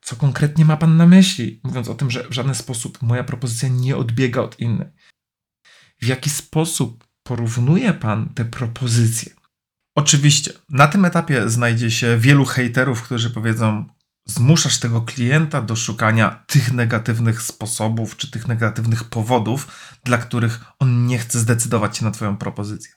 Co 0.03 0.15
konkretnie 0.15 0.65
ma 0.65 0.77
Pan 0.77 0.97
na 0.97 1.07
myśli, 1.07 1.61
mówiąc 1.63 1.87
o 1.87 1.95
tym, 1.95 2.11
że 2.11 2.29
w 2.29 2.33
żaden 2.33 2.55
sposób 2.55 3.01
moja 3.01 3.23
propozycja 3.23 3.69
nie 3.69 3.97
odbiega 3.97 4.41
od 4.41 4.59
innej? 4.59 4.87
W 6.01 6.05
jaki 6.05 6.29
sposób 6.29 7.07
porównuje 7.23 7.93
Pan 7.93 8.29
te 8.33 8.45
propozycje? 8.45 9.33
Oczywiście, 9.95 10.53
na 10.69 10.87
tym 10.87 11.05
etapie 11.05 11.49
znajdzie 11.49 11.91
się 11.91 12.17
wielu 12.17 12.45
hejterów, 12.45 13.01
którzy 13.01 13.29
powiedzą: 13.29 13.85
Zmuszasz 14.25 14.79
tego 14.79 15.01
klienta 15.01 15.61
do 15.61 15.75
szukania 15.75 16.43
tych 16.47 16.73
negatywnych 16.73 17.41
sposobów 17.41 18.17
czy 18.17 18.31
tych 18.31 18.47
negatywnych 18.47 19.03
powodów, 19.03 19.67
dla 20.03 20.17
których 20.17 20.59
on 20.79 21.07
nie 21.07 21.17
chce 21.17 21.39
zdecydować 21.39 21.97
się 21.97 22.05
na 22.05 22.11
Twoją 22.11 22.37
propozycję. 22.37 22.93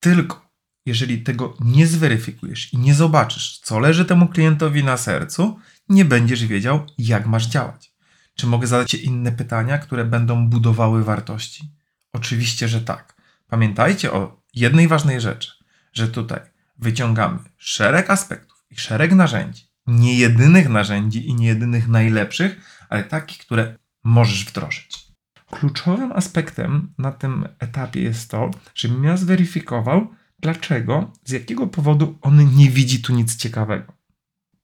Tylko 0.00 0.50
jeżeli 0.86 1.22
tego 1.22 1.56
nie 1.60 1.86
zweryfikujesz 1.86 2.72
i 2.72 2.78
nie 2.78 2.94
zobaczysz, 2.94 3.58
co 3.58 3.78
leży 3.78 4.04
temu 4.04 4.28
klientowi 4.28 4.84
na 4.84 4.96
sercu, 4.96 5.58
nie 5.88 6.04
będziesz 6.04 6.46
wiedział, 6.46 6.86
jak 6.98 7.26
masz 7.26 7.46
działać. 7.46 7.92
Czy 8.34 8.46
mogę 8.46 8.66
zadać 8.66 8.90
Ci 8.90 9.04
inne 9.04 9.32
pytania, 9.32 9.78
które 9.78 10.04
będą 10.04 10.48
budowały 10.48 11.04
wartości? 11.04 11.70
Oczywiście, 12.12 12.68
że 12.68 12.80
tak. 12.80 13.16
Pamiętajcie 13.46 14.12
o 14.12 14.42
jednej 14.54 14.88
ważnej 14.88 15.20
rzeczy, 15.20 15.50
że 15.92 16.08
tutaj 16.08 16.40
wyciągamy 16.78 17.38
szereg 17.56 18.10
aspektów 18.10 18.64
i 18.70 18.76
szereg 18.76 19.12
narzędzi. 19.12 19.66
Nie 19.86 20.14
jedynych 20.18 20.68
narzędzi 20.68 21.28
i 21.28 21.34
nie 21.34 21.46
jedynych 21.46 21.88
najlepszych, 21.88 22.84
ale 22.88 23.04
takich, 23.04 23.38
które 23.38 23.76
możesz 24.04 24.44
wdrożyć. 24.44 25.06
Kluczowym 25.50 26.12
aspektem 26.12 26.92
na 26.98 27.12
tym 27.12 27.48
etapie 27.58 28.02
jest 28.02 28.30
to, 28.30 28.50
żebym 28.74 29.04
ja 29.04 29.16
zweryfikował, 29.16 30.14
dlaczego, 30.38 31.12
z 31.24 31.30
jakiego 31.30 31.66
powodu 31.66 32.18
on 32.20 32.54
nie 32.54 32.70
widzi 32.70 33.02
tu 33.02 33.12
nic 33.12 33.36
ciekawego. 33.36 33.95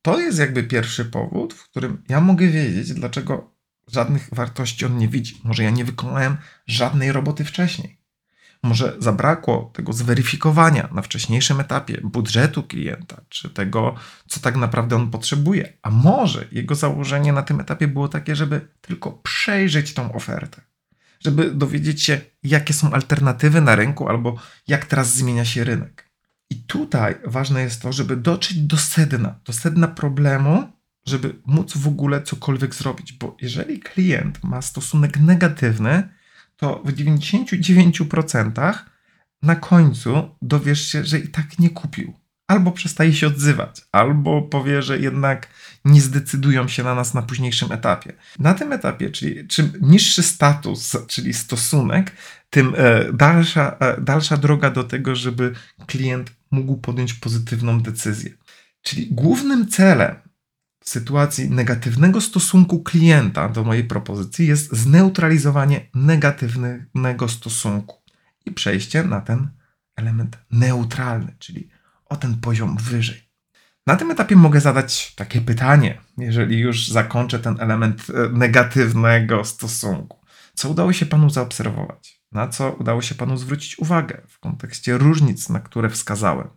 To 0.02 0.20
jest 0.20 0.38
jakby 0.38 0.64
pierwszy 0.64 1.04
powód, 1.04 1.54
w 1.54 1.64
którym 1.64 2.02
ja 2.08 2.20
mogę 2.20 2.48
wiedzieć, 2.48 2.94
dlaczego 2.94 3.54
żadnych 3.88 4.28
wartości 4.32 4.86
on 4.86 4.98
nie 4.98 5.08
widzi. 5.08 5.40
Może 5.44 5.62
ja 5.62 5.70
nie 5.70 5.84
wykonałem 5.84 6.36
żadnej 6.66 7.12
roboty 7.12 7.44
wcześniej. 7.44 8.02
Może 8.62 8.96
zabrakło 8.98 9.70
tego 9.74 9.92
zweryfikowania 9.92 10.88
na 10.92 11.02
wcześniejszym 11.02 11.60
etapie 11.60 12.00
budżetu 12.04 12.62
klienta, 12.62 13.20
czy 13.28 13.50
tego, 13.50 13.94
co 14.26 14.40
tak 14.40 14.56
naprawdę 14.56 14.96
on 14.96 15.10
potrzebuje. 15.10 15.72
A 15.82 15.90
może 15.90 16.46
jego 16.52 16.74
założenie 16.74 17.32
na 17.32 17.42
tym 17.42 17.60
etapie 17.60 17.88
było 17.88 18.08
takie, 18.08 18.36
żeby 18.36 18.68
tylko 18.80 19.12
przejrzeć 19.12 19.94
tą 19.94 20.12
ofertę, 20.12 20.60
żeby 21.20 21.50
dowiedzieć 21.50 22.02
się, 22.02 22.20
jakie 22.42 22.74
są 22.74 22.92
alternatywy 22.92 23.60
na 23.60 23.76
rynku 23.76 24.08
albo 24.08 24.36
jak 24.68 24.86
teraz 24.86 25.14
zmienia 25.14 25.44
się 25.44 25.64
rynek. 25.64 26.11
I 26.52 26.56
tutaj 26.56 27.14
ważne 27.24 27.62
jest 27.62 27.82
to, 27.82 27.92
żeby 27.92 28.16
dotrzeć 28.16 28.58
do 28.58 28.76
sedna, 28.76 29.34
do 29.44 29.52
sedna 29.52 29.88
problemu, 29.88 30.72
żeby 31.06 31.34
móc 31.46 31.76
w 31.76 31.88
ogóle 31.88 32.22
cokolwiek 32.22 32.74
zrobić, 32.74 33.12
bo 33.12 33.36
jeżeli 33.40 33.80
klient 33.80 34.44
ma 34.44 34.62
stosunek 34.62 35.20
negatywny, 35.20 36.08
to 36.56 36.82
w 36.84 36.92
99% 36.92 38.74
na 39.42 39.56
końcu 39.56 40.28
dowiesz 40.42 40.88
się, 40.88 41.04
że 41.04 41.18
i 41.18 41.28
tak 41.28 41.58
nie 41.58 41.70
kupił. 41.70 42.14
Albo 42.46 42.72
przestaje 42.72 43.12
się 43.12 43.26
odzywać, 43.26 43.80
albo 43.92 44.42
powie, 44.42 44.82
że 44.82 44.98
jednak 44.98 45.48
nie 45.84 46.00
zdecydują 46.00 46.68
się 46.68 46.82
na 46.82 46.94
nas 46.94 47.14
na 47.14 47.22
późniejszym 47.22 47.72
etapie. 47.72 48.12
Na 48.38 48.54
tym 48.54 48.72
etapie, 48.72 49.10
czyli 49.10 49.48
czym 49.48 49.72
niższy 49.80 50.22
status, 50.22 50.96
czyli 51.06 51.34
stosunek, 51.34 52.12
tym 52.50 52.74
e, 52.76 53.12
dalsza, 53.12 53.76
e, 53.80 54.00
dalsza 54.00 54.36
droga 54.36 54.70
do 54.70 54.84
tego, 54.84 55.16
żeby 55.16 55.54
klient 55.86 56.41
mógł 56.52 56.76
podjąć 56.76 57.14
pozytywną 57.14 57.80
decyzję. 57.80 58.30
Czyli 58.82 59.08
głównym 59.10 59.68
celem 59.68 60.16
w 60.84 60.88
sytuacji 60.88 61.50
negatywnego 61.50 62.20
stosunku 62.20 62.82
klienta 62.82 63.48
do 63.48 63.64
mojej 63.64 63.84
propozycji 63.84 64.46
jest 64.46 64.72
zneutralizowanie 64.72 65.86
negatywnego 65.94 67.28
stosunku 67.28 68.02
i 68.46 68.52
przejście 68.52 69.04
na 69.04 69.20
ten 69.20 69.48
element 69.96 70.38
neutralny, 70.50 71.36
czyli 71.38 71.68
o 72.04 72.16
ten 72.16 72.34
poziom 72.34 72.76
wyżej. 72.76 73.32
Na 73.86 73.96
tym 73.96 74.10
etapie 74.10 74.36
mogę 74.36 74.60
zadać 74.60 75.14
takie 75.14 75.40
pytanie, 75.40 76.00
jeżeli 76.18 76.58
już 76.58 76.88
zakończę 76.88 77.38
ten 77.38 77.56
element 77.60 78.06
e, 78.10 78.28
negatywnego 78.28 79.44
stosunku. 79.44 80.18
Co 80.54 80.68
udało 80.68 80.92
się 80.92 81.06
Panu 81.06 81.30
zaobserwować? 81.30 82.11
Na 82.32 82.48
co 82.48 82.72
udało 82.72 83.02
się 83.02 83.14
Panu 83.14 83.36
zwrócić 83.36 83.78
uwagę 83.78 84.22
w 84.28 84.38
kontekście 84.38 84.98
różnic, 84.98 85.48
na 85.48 85.60
które 85.60 85.90
wskazałem? 85.90 86.48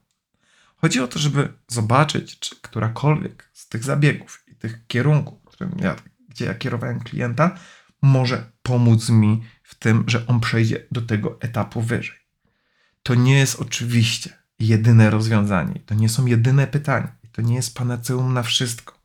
Chodzi 0.78 1.00
o 1.00 1.08
to, 1.08 1.20
żeby 1.20 1.54
zobaczyć, 1.68 2.40
czy 2.40 2.56
którakolwiek 2.62 3.50
z 3.54 3.68
tych 3.68 3.84
zabiegów 3.84 4.44
i 4.48 4.56
tych 4.56 4.88
kierunków, 4.88 5.44
którym 5.46 5.72
ja, 5.80 5.96
gdzie 6.30 6.46
ja 6.46 6.54
kierowałem 6.54 7.00
klienta, 7.00 7.58
może 8.02 8.52
pomóc 8.64 9.10
mi 9.10 9.44
w 9.64 9.76
tym, 9.76 10.04
że 10.08 10.28
on 10.28 10.40
przejdzie 10.40 10.86
do 10.92 11.02
tego 11.02 11.42
etapu 11.42 11.82
wyżej. 11.82 12.18
To 13.04 13.16
nie 13.16 13.38
jest 13.38 13.60
oczywiście 13.60 14.38
jedyne 14.60 15.10
rozwiązanie, 15.10 15.80
to 15.86 15.96
nie 15.96 16.10
są 16.10 16.26
jedyne 16.26 16.68
pytania, 16.68 17.16
to 17.32 17.42
nie 17.42 17.56
jest 17.56 17.76
panaceum 17.76 18.34
na 18.34 18.44
wszystko, 18.44 19.00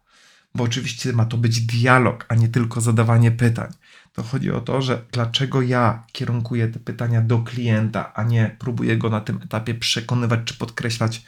bo 0.54 0.64
oczywiście 0.64 1.12
ma 1.12 1.24
to 1.24 1.36
być 1.36 1.60
dialog, 1.60 2.26
a 2.28 2.34
nie 2.34 2.48
tylko 2.48 2.80
zadawanie 2.80 3.30
pytań. 3.30 3.72
To 4.12 4.22
chodzi 4.22 4.50
o 4.50 4.60
to, 4.60 4.82
że 4.82 5.02
dlaczego 5.12 5.62
ja 5.62 6.06
kierunkuję 6.12 6.68
te 6.68 6.78
pytania 6.78 7.22
do 7.22 7.38
klienta, 7.38 8.14
a 8.14 8.22
nie 8.22 8.56
próbuję 8.58 8.96
go 8.96 9.10
na 9.10 9.20
tym 9.20 9.40
etapie 9.42 9.74
przekonywać 9.74 10.40
czy 10.44 10.54
podkreślać 10.54 11.22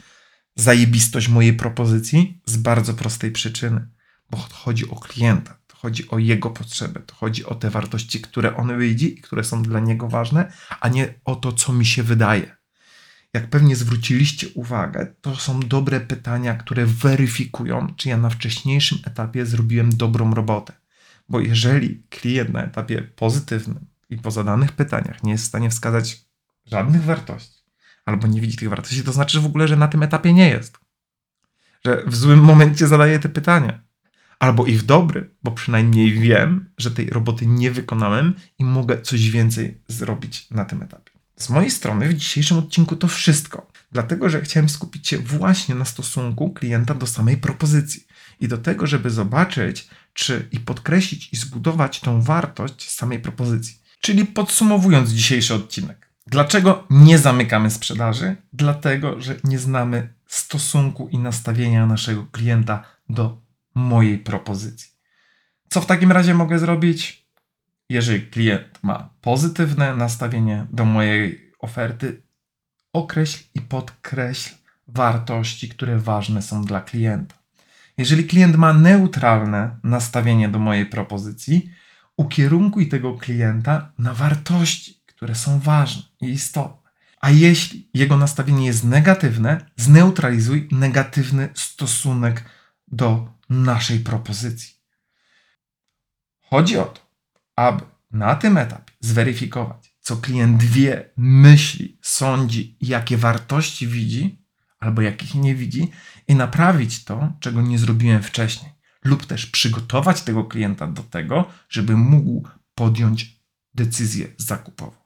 zajebistość 0.57 1.29
mojej 1.29 1.55
propozycji 1.55 2.41
z 2.47 2.57
bardzo 2.57 2.95
prostej 2.95 3.33
przyczyny, 3.33 3.89
bo 4.31 4.39
chodzi 4.53 4.91
o 4.91 4.97
klienta, 4.97 5.59
to 5.67 5.77
chodzi 5.77 6.09
o 6.09 6.19
jego 6.19 6.51
potrzeby, 6.51 7.01
to 7.01 7.15
chodzi 7.15 7.45
o 7.45 7.55
te 7.55 7.71
wartości, 7.71 8.21
które 8.21 8.57
on 8.57 8.79
widzi 8.79 9.19
i 9.19 9.21
które 9.21 9.45
są 9.45 9.63
dla 9.63 9.81
niego 9.81 10.09
ważne, 10.09 10.53
a 10.81 10.89
nie 10.89 11.15
o 11.25 11.37
to, 11.37 11.53
co 11.53 11.73
mi 11.73 11.87
się 11.87 12.03
wydaje. 12.03 12.57
Jak 13.35 13.51
pewnie 13.51 13.77
zwróciliście 13.77 14.49
uwagę, 14.55 15.15
to 15.21 15.37
są 15.37 15.61
dobre 15.61 16.01
pytania, 16.01 16.55
które 16.55 16.87
weryfikują, 16.87 17.95
czy 17.97 18.09
ja 18.09 18.17
na 18.17 18.31
wcześniejszym 18.31 18.99
etapie 19.05 19.47
zrobiłem 19.47 19.97
dobrą 19.97 20.35
robotę. 20.35 20.82
Bo 21.33 21.41
jeżeli 21.41 22.03
klient 22.11 22.53
na 22.53 22.65
etapie 22.65 23.03
pozytywnym 23.03 23.87
i 24.11 24.19
po 24.19 24.31
zadanych 24.31 24.73
pytaniach 24.73 25.23
nie 25.23 25.33
jest 25.33 25.45
w 25.45 25.49
stanie 25.49 25.71
wskazać 25.71 26.25
żadnych 26.67 27.03
wartości, 27.03 27.63
albo 28.05 28.27
nie 28.27 28.41
widzi 28.41 28.57
tych 28.57 28.69
wartości, 28.69 29.03
to 29.03 29.13
znaczy 29.13 29.41
w 29.41 29.47
ogóle, 29.47 29.69
że 29.69 29.77
na 29.77 29.89
tym 29.89 30.03
etapie 30.03 30.33
nie 30.33 30.49
jest. 30.49 30.79
Że 31.85 32.03
w 32.07 32.17
złym 32.17 32.41
momencie 32.41 32.87
zadaje 32.87 33.19
te 33.19 33.29
pytania. 33.29 33.83
Albo 34.39 34.67
i 34.67 34.77
w 34.77 34.83
dobry, 34.83 35.31
bo 35.43 35.51
przynajmniej 35.51 36.13
wiem, 36.13 36.71
że 36.79 36.91
tej 36.91 37.11
roboty 37.11 37.47
nie 37.47 37.71
wykonałem 37.71 38.35
i 38.59 38.65
mogę 38.65 39.03
coś 39.03 39.31
więcej 39.31 39.81
zrobić 39.89 40.51
na 40.51 40.65
tym 40.65 40.83
etapie. 40.83 41.13
Z 41.37 41.51
mojej 41.51 41.71
strony 41.71 42.09
w 42.09 42.15
dzisiejszym 42.15 42.59
odcinku 42.59 42.97
to 42.97 43.09
wszystko, 43.09 43.71
dlatego 43.93 44.29
że 44.29 44.41
chciałem 44.41 44.69
skupić 44.69 45.09
się 45.09 45.19
właśnie 45.19 45.75
na 45.75 45.85
stosunku 45.85 46.51
klienta 46.51 46.95
do 46.95 47.07
samej 47.07 47.37
propozycji 47.37 48.07
i 48.41 48.49
do 48.49 48.59
tego, 48.59 48.87
żeby 48.87 49.11
zobaczyć, 49.11 49.89
czy 50.13 50.49
i 50.53 50.61
podkreślić 50.61 51.33
i 51.33 51.37
zbudować 51.37 52.01
tą 52.01 52.23
wartość 52.23 52.91
samej 52.91 53.21
propozycji. 53.21 53.79
Czyli 54.01 54.27
podsumowując 54.27 55.11
dzisiejszy 55.11 55.55
odcinek, 55.55 56.13
Dlaczego 56.27 56.85
nie 56.91 57.19
zamykamy 57.19 57.71
sprzedaży? 57.71 58.37
Dlatego, 58.53 59.21
że 59.21 59.37
nie 59.45 59.59
znamy 59.59 60.15
stosunku 60.27 61.09
i 61.09 61.19
nastawienia 61.19 61.87
naszego 61.87 62.27
klienta 62.27 62.85
do 63.09 63.43
mojej 63.75 64.19
propozycji. 64.19 64.91
Co 65.69 65.81
w 65.81 65.87
takim 65.87 66.13
razie 66.13 66.35
mogę 66.35 66.59
zrobić? 66.59 67.27
Jeżeli 67.89 68.27
klient 68.27 68.79
ma 68.83 69.11
pozytywne 69.21 69.97
nastawienie 69.97 70.67
do 70.71 70.85
mojej 70.85 71.53
oferty, 71.59 72.23
określ 72.93 73.45
i 73.55 73.61
podkreśl 73.61 74.55
wartości, 74.89 75.69
które 75.69 75.99
ważne 75.99 76.43
są 76.43 76.65
dla 76.65 76.81
klienta. 76.81 77.35
Jeżeli 78.03 78.25
klient 78.25 78.57
ma 78.57 78.73
neutralne 78.73 79.79
nastawienie 79.83 80.49
do 80.49 80.59
mojej 80.59 80.87
propozycji, 80.87 81.71
ukierunkuj 82.17 82.89
tego 82.89 83.15
klienta 83.15 83.93
na 83.99 84.15
wartości, 84.15 85.03
które 85.07 85.35
są 85.35 85.61
ważne 85.61 86.03
i 86.21 86.27
istotne. 86.29 86.91
A 87.21 87.31
jeśli 87.31 87.91
jego 87.95 88.17
nastawienie 88.17 88.67
jest 88.67 88.85
negatywne, 88.85 89.67
zneutralizuj 89.77 90.69
negatywny 90.73 91.49
stosunek 91.55 92.45
do 92.89 93.29
naszej 93.51 94.01
propozycji. 94.01 94.75
Chodzi 96.41 96.79
o 96.79 96.85
to, 96.85 97.01
aby 97.57 97.83
na 98.11 98.35
tym 98.35 98.59
etapie 98.59 98.93
zweryfikować, 99.01 99.95
co 100.01 100.17
klient 100.17 100.63
wie, 100.63 101.11
myśli, 101.17 101.99
sądzi, 102.03 102.77
jakie 102.81 103.17
wartości 103.17 103.87
widzi, 103.87 104.42
albo 104.83 105.03
jakich 105.03 105.35
nie 105.35 105.55
widzi, 105.55 105.91
i 106.29 106.35
naprawić 106.35 107.05
to, 107.05 107.33
czego 107.41 107.63
nie 107.63 107.79
zrobiłem 107.79 108.23
wcześniej, 108.23 108.73
lub 109.05 109.27
też 109.27 109.47
przygotować 109.47 110.23
tego 110.23 110.45
klienta 110.45 110.87
do 110.87 111.03
tego, 111.03 111.45
żeby 111.69 111.97
mógł 111.97 112.49
podjąć 112.75 113.41
decyzję 113.75 114.27
zakupową. 114.39 114.97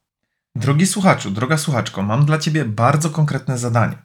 Drogi 0.55 0.87
słuchaczu, 0.87 1.31
droga 1.31 1.59
słuchaczko, 1.59 2.03
mam 2.03 2.27
dla 2.27 2.39
Ciebie 2.39 2.65
bardzo 2.65 3.11
konkretne 3.11 3.59
zadanie, 3.59 3.99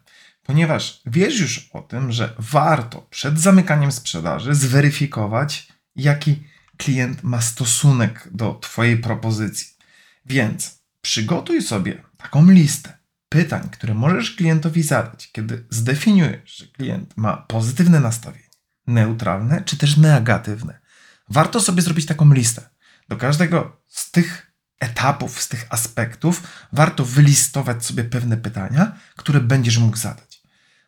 ponieważ 0.43 1.01
wiesz 1.05 1.39
już 1.39 1.69
o 1.73 1.81
tym, 1.81 2.11
że 2.11 2.35
warto 2.39 3.07
przed 3.09 3.39
zamykaniem 3.39 3.91
sprzedaży 3.91 4.55
zweryfikować, 4.55 5.67
jaki 5.95 6.43
klient 6.77 7.23
ma 7.23 7.41
stosunek 7.41 8.29
do 8.31 8.53
Twojej 8.53 8.97
propozycji. 8.97 9.67
Więc 10.25 10.81
przygotuj 11.01 11.61
sobie 11.61 12.03
taką 12.17 12.49
listę 12.49 13.00
pytań, 13.31 13.69
które 13.71 13.93
możesz 13.93 14.35
klientowi 14.35 14.83
zadać, 14.83 15.31
kiedy 15.31 15.65
zdefiniujesz, 15.69 16.57
że 16.57 16.67
klient 16.67 17.17
ma 17.17 17.37
pozytywne 17.37 17.99
nastawienie, 17.99 18.49
neutralne 18.87 19.61
czy 19.65 19.77
też 19.77 19.97
negatywne. 19.97 20.79
Warto 21.29 21.61
sobie 21.61 21.81
zrobić 21.81 22.05
taką 22.05 22.33
listę. 22.33 22.69
Do 23.09 23.17
każdego 23.17 23.81
z 23.87 24.11
tych 24.11 24.51
etapów, 24.79 25.41
z 25.41 25.47
tych 25.47 25.67
aspektów, 25.69 26.43
warto 26.73 27.05
wylistować 27.05 27.85
sobie 27.85 28.03
pewne 28.03 28.37
pytania, 28.37 28.97
które 29.15 29.39
będziesz 29.39 29.77
mógł 29.77 29.97
zadać. 29.97 30.41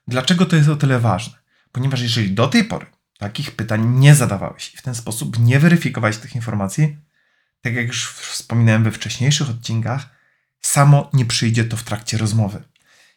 Dlaczego 0.07 0.45
to 0.45 0.55
jest 0.55 0.69
o 0.69 0.75
tyle 0.75 0.99
ważne? 0.99 1.37
Ponieważ 1.71 2.01
jeżeli 2.01 2.31
do 2.31 2.47
tej 2.47 2.63
pory 2.63 2.85
takich 3.17 3.51
pytań 3.51 3.99
nie 3.99 4.15
zadawałeś 4.15 4.73
i 4.73 4.77
w 4.77 4.81
ten 4.81 4.95
sposób 4.95 5.39
nie 5.39 5.59
weryfikowałeś 5.59 6.17
tych 6.17 6.35
informacji, 6.35 6.97
tak 7.61 7.73
jak 7.73 7.87
już 7.87 8.09
wspominałem 8.11 8.83
we 8.83 8.91
wcześniejszych 8.91 9.49
odcinkach, 9.49 10.09
samo 10.65 11.09
nie 11.13 11.25
przyjdzie 11.25 11.65
to 11.65 11.77
w 11.77 11.83
trakcie 11.83 12.17
rozmowy. 12.17 12.63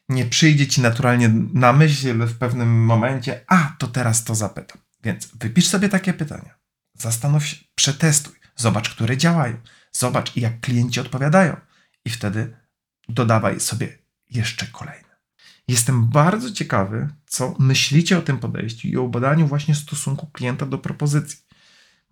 Nie 0.08 0.26
przyjdzie 0.26 0.66
ci 0.66 0.80
naturalnie 0.80 1.28
na 1.52 1.72
myśl 1.72 2.26
w 2.26 2.38
pewnym 2.38 2.84
momencie, 2.84 3.44
a 3.46 3.76
to 3.78 3.86
teraz 3.86 4.24
to 4.24 4.34
zapytam. 4.34 4.78
Więc 5.04 5.26
wypisz 5.26 5.68
sobie 5.68 5.88
takie 5.88 6.12
pytania. 6.12 6.54
Zastanów 6.94 7.46
się, 7.46 7.56
przetestuj, 7.74 8.34
zobacz, 8.56 8.90
które 8.90 9.16
działają, 9.16 9.56
zobacz, 9.92 10.36
jak 10.36 10.60
klienci 10.60 11.00
odpowiadają, 11.00 11.56
i 12.04 12.10
wtedy 12.10 12.56
dodawaj 13.08 13.60
sobie 13.60 13.98
jeszcze 14.30 14.66
kolejne. 14.66 15.16
Jestem 15.68 16.08
bardzo 16.08 16.50
ciekawy, 16.50 17.08
co 17.26 17.54
myślicie 17.58 18.18
o 18.18 18.22
tym 18.22 18.38
podejściu 18.38 18.88
i 18.88 18.96
o 18.96 19.08
badaniu 19.08 19.46
właśnie 19.46 19.74
stosunku 19.74 20.26
klienta 20.26 20.66
do 20.66 20.78
propozycji. 20.78 21.38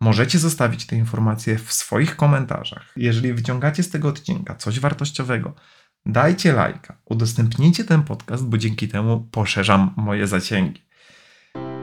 Możecie 0.05 0.39
zostawić 0.39 0.87
te 0.87 0.97
informacje 0.97 1.59
w 1.59 1.73
swoich 1.73 2.17
komentarzach. 2.17 2.93
Jeżeli 2.97 3.33
wyciągacie 3.33 3.83
z 3.83 3.91
tego 3.91 4.09
odcinka 4.09 4.55
coś 4.55 4.81
wartościowego, 4.81 5.55
dajcie 6.07 6.53
lajka, 6.53 6.97
udostępnijcie 7.05 7.85
ten 7.85 8.03
podcast, 8.03 8.45
bo 8.45 8.59
dzięki 8.59 8.89
temu 8.89 9.29
poszerzam 9.31 9.95
moje 9.97 10.27
zasięgi. 10.27 10.83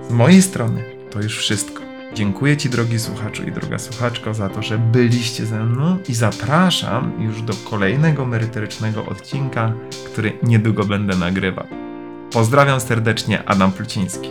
Z 0.10 0.12
mojej 0.12 0.42
strony 0.42 0.84
to 1.12 1.22
już 1.22 1.38
wszystko. 1.38 1.82
Dziękuję 2.14 2.58
Ci, 2.58 2.70
drogi 2.70 3.00
słuchaczu 3.00 3.44
i 3.44 3.52
droga 3.52 3.80
słuchaczko, 3.80 4.34
za 4.34 4.50
to, 4.50 4.62
że 4.62 4.78
byliście 4.78 5.46
ze 5.46 5.64
mną 5.64 5.98
i 6.10 6.14
zapraszam 6.14 7.24
już 7.24 7.42
do 7.42 7.54
kolejnego 7.54 8.26
merytorycznego 8.26 9.06
odcinka, 9.06 9.74
który 10.12 10.40
niedługo 10.44 10.86
będę 10.86 11.18
nagrywał. 11.18 11.68
Pozdrawiam 12.32 12.80
serdecznie, 12.80 13.44
Adam 13.44 13.72
Pluciński. 13.72 14.30